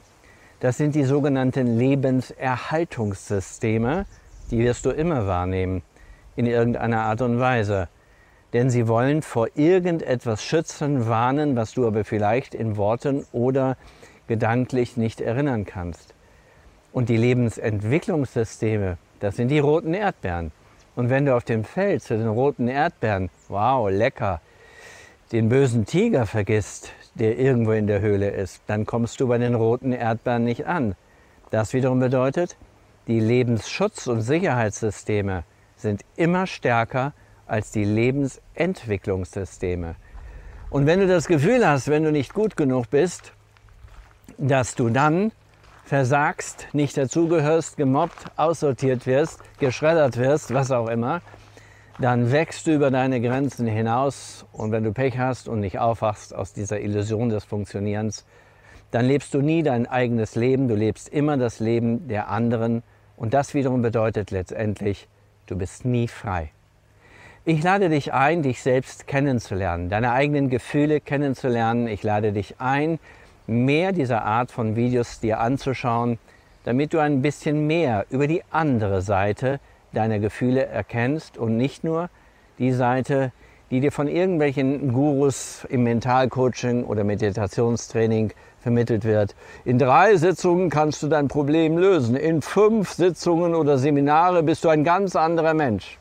das 0.59 0.77
sind 0.77 0.95
die 0.95 1.03
sogenannten 1.03 1.77
Lebenserhaltungssysteme, 1.77 4.05
die 4.49 4.59
wirst 4.59 4.85
du 4.85 4.91
immer 4.91 5.27
wahrnehmen, 5.27 5.81
in 6.35 6.45
irgendeiner 6.45 7.01
Art 7.01 7.21
und 7.21 7.39
Weise. 7.39 7.89
Denn 8.53 8.69
sie 8.69 8.87
wollen 8.87 9.23
vor 9.23 9.49
irgendetwas 9.55 10.41
schützen, 10.43 11.09
warnen, 11.09 11.55
was 11.55 11.73
du 11.73 11.85
aber 11.85 12.05
vielleicht 12.05 12.55
in 12.55 12.77
Worten 12.77 13.25
oder 13.33 13.75
gedanklich 14.27 14.97
nicht 14.97 15.21
erinnern 15.21 15.65
kannst. 15.65 16.13
Und 16.91 17.09
die 17.09 17.17
Lebensentwicklungssysteme, 17.17 18.97
das 19.19 19.35
sind 19.35 19.49
die 19.49 19.59
roten 19.59 19.93
Erdbeeren. 19.93 20.51
Und 20.95 21.09
wenn 21.09 21.25
du 21.25 21.35
auf 21.35 21.43
dem 21.43 21.63
Feld 21.63 22.01
zu 22.01 22.17
den 22.17 22.27
roten 22.27 22.67
Erdbeeren, 22.67 23.29
wow, 23.49 23.89
lecker, 23.89 24.41
den 25.31 25.49
bösen 25.49 25.85
Tiger 25.85 26.25
vergisst, 26.25 26.91
der 27.15 27.37
irgendwo 27.37 27.73
in 27.73 27.87
der 27.87 28.01
Höhle 28.01 28.29
ist, 28.29 28.61
dann 28.67 28.85
kommst 28.85 29.19
du 29.19 29.27
bei 29.27 29.37
den 29.37 29.55
roten 29.55 29.91
Erdbeeren 29.91 30.43
nicht 30.43 30.65
an. 30.65 30.95
Das 31.51 31.73
wiederum 31.73 31.99
bedeutet, 31.99 32.57
die 33.07 33.19
Lebensschutz- 33.19 34.07
und 34.07 34.21
Sicherheitssysteme 34.21 35.43
sind 35.75 36.01
immer 36.15 36.47
stärker 36.47 37.13
als 37.45 37.71
die 37.71 37.85
Lebensentwicklungssysteme. 37.85 39.95
Und 40.69 40.85
wenn 40.85 40.99
du 40.99 41.07
das 41.07 41.27
Gefühl 41.27 41.67
hast, 41.67 41.87
wenn 41.87 42.03
du 42.03 42.11
nicht 42.11 42.33
gut 42.33 42.57
genug 42.57 42.89
bist, 42.89 43.31
dass 44.37 44.75
du 44.75 44.89
dann 44.89 45.31
versagst, 45.85 46.67
nicht 46.73 46.97
dazugehörst, 46.97 47.77
gemobbt, 47.77 48.25
aussortiert 48.35 49.05
wirst, 49.05 49.39
geschreddert 49.59 50.17
wirst, 50.17 50.53
was 50.53 50.71
auch 50.71 50.89
immer, 50.89 51.21
dann 51.99 52.31
wächst 52.31 52.67
du 52.67 52.75
über 52.75 52.91
deine 52.91 53.21
Grenzen 53.21 53.65
hinaus 53.65 54.45
und 54.51 54.71
wenn 54.71 54.83
du 54.83 54.93
Pech 54.93 55.17
hast 55.17 55.47
und 55.47 55.61
nicht 55.61 55.79
aufwachst 55.79 56.35
aus 56.35 56.53
dieser 56.53 56.79
Illusion 56.79 57.29
des 57.29 57.43
Funktionierens, 57.45 58.25
dann 58.91 59.05
lebst 59.05 59.33
du 59.33 59.41
nie 59.41 59.63
dein 59.63 59.87
eigenes 59.87 60.35
Leben, 60.35 60.67
du 60.67 60.75
lebst 60.75 61.09
immer 61.09 61.37
das 61.37 61.59
Leben 61.59 62.07
der 62.07 62.29
anderen 62.29 62.83
und 63.15 63.33
das 63.33 63.53
wiederum 63.53 63.81
bedeutet 63.81 64.29
letztendlich, 64.31 65.07
du 65.47 65.57
bist 65.57 65.85
nie 65.85 66.07
frei. 66.07 66.51
Ich 67.45 67.63
lade 67.63 67.89
dich 67.89 68.13
ein, 68.13 68.43
dich 68.43 68.61
selbst 68.61 69.07
kennenzulernen, 69.07 69.87
deine 69.87 70.11
eigenen 70.11 70.49
Gefühle 70.49 70.99
kennenzulernen. 70.99 71.87
Ich 71.87 72.03
lade 72.03 72.33
dich 72.33 72.59
ein, 72.59 72.99
mehr 73.47 73.91
dieser 73.93 74.23
Art 74.23 74.51
von 74.51 74.75
Videos 74.75 75.19
dir 75.19 75.39
anzuschauen, 75.39 76.19
damit 76.65 76.93
du 76.93 76.99
ein 76.99 77.21
bisschen 77.21 77.65
mehr 77.65 78.05
über 78.09 78.27
die 78.27 78.43
andere 78.51 79.01
Seite 79.01 79.59
deiner 79.93 80.19
Gefühle 80.19 80.65
erkennst 80.65 81.37
und 81.37 81.57
nicht 81.57 81.83
nur 81.83 82.09
die 82.59 82.73
Seite, 82.73 83.31
die 83.71 83.79
dir 83.79 83.91
von 83.91 84.07
irgendwelchen 84.07 84.93
Gurus 84.93 85.65
im 85.69 85.83
Mentalcoaching 85.83 86.83
oder 86.83 87.03
Meditationstraining 87.03 88.31
vermittelt 88.61 89.03
wird. 89.03 89.35
In 89.65 89.79
drei 89.79 90.15
Sitzungen 90.17 90.69
kannst 90.69 91.03
du 91.03 91.07
dein 91.07 91.27
Problem 91.27 91.77
lösen. 91.77 92.15
In 92.15 92.41
fünf 92.41 92.91
Sitzungen 92.91 93.55
oder 93.55 93.77
Seminare 93.77 94.43
bist 94.43 94.63
du 94.63 94.69
ein 94.69 94.83
ganz 94.83 95.15
anderer 95.15 95.53
Mensch. 95.53 95.97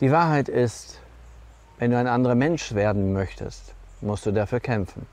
Die 0.00 0.10
Wahrheit 0.10 0.48
ist, 0.48 1.00
wenn 1.78 1.90
du 1.90 1.98
ein 1.98 2.06
anderer 2.06 2.34
Mensch 2.34 2.74
werden 2.74 3.12
möchtest, 3.12 3.74
musst 4.00 4.26
du 4.26 4.32
dafür 4.32 4.60
kämpfen. 4.60 5.06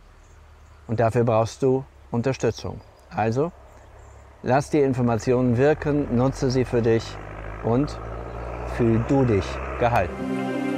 Und 0.87 0.99
dafür 0.99 1.23
brauchst 1.23 1.63
du 1.63 1.83
Unterstützung. 2.11 2.81
Also, 3.09 3.51
lass 4.41 4.69
die 4.69 4.81
Informationen 4.81 5.57
wirken, 5.57 6.15
nutze 6.15 6.51
sie 6.51 6.65
für 6.65 6.81
dich 6.81 7.03
und 7.63 7.97
fühl 8.75 9.03
du 9.07 9.25
dich 9.25 9.45
gehalten. 9.79 10.72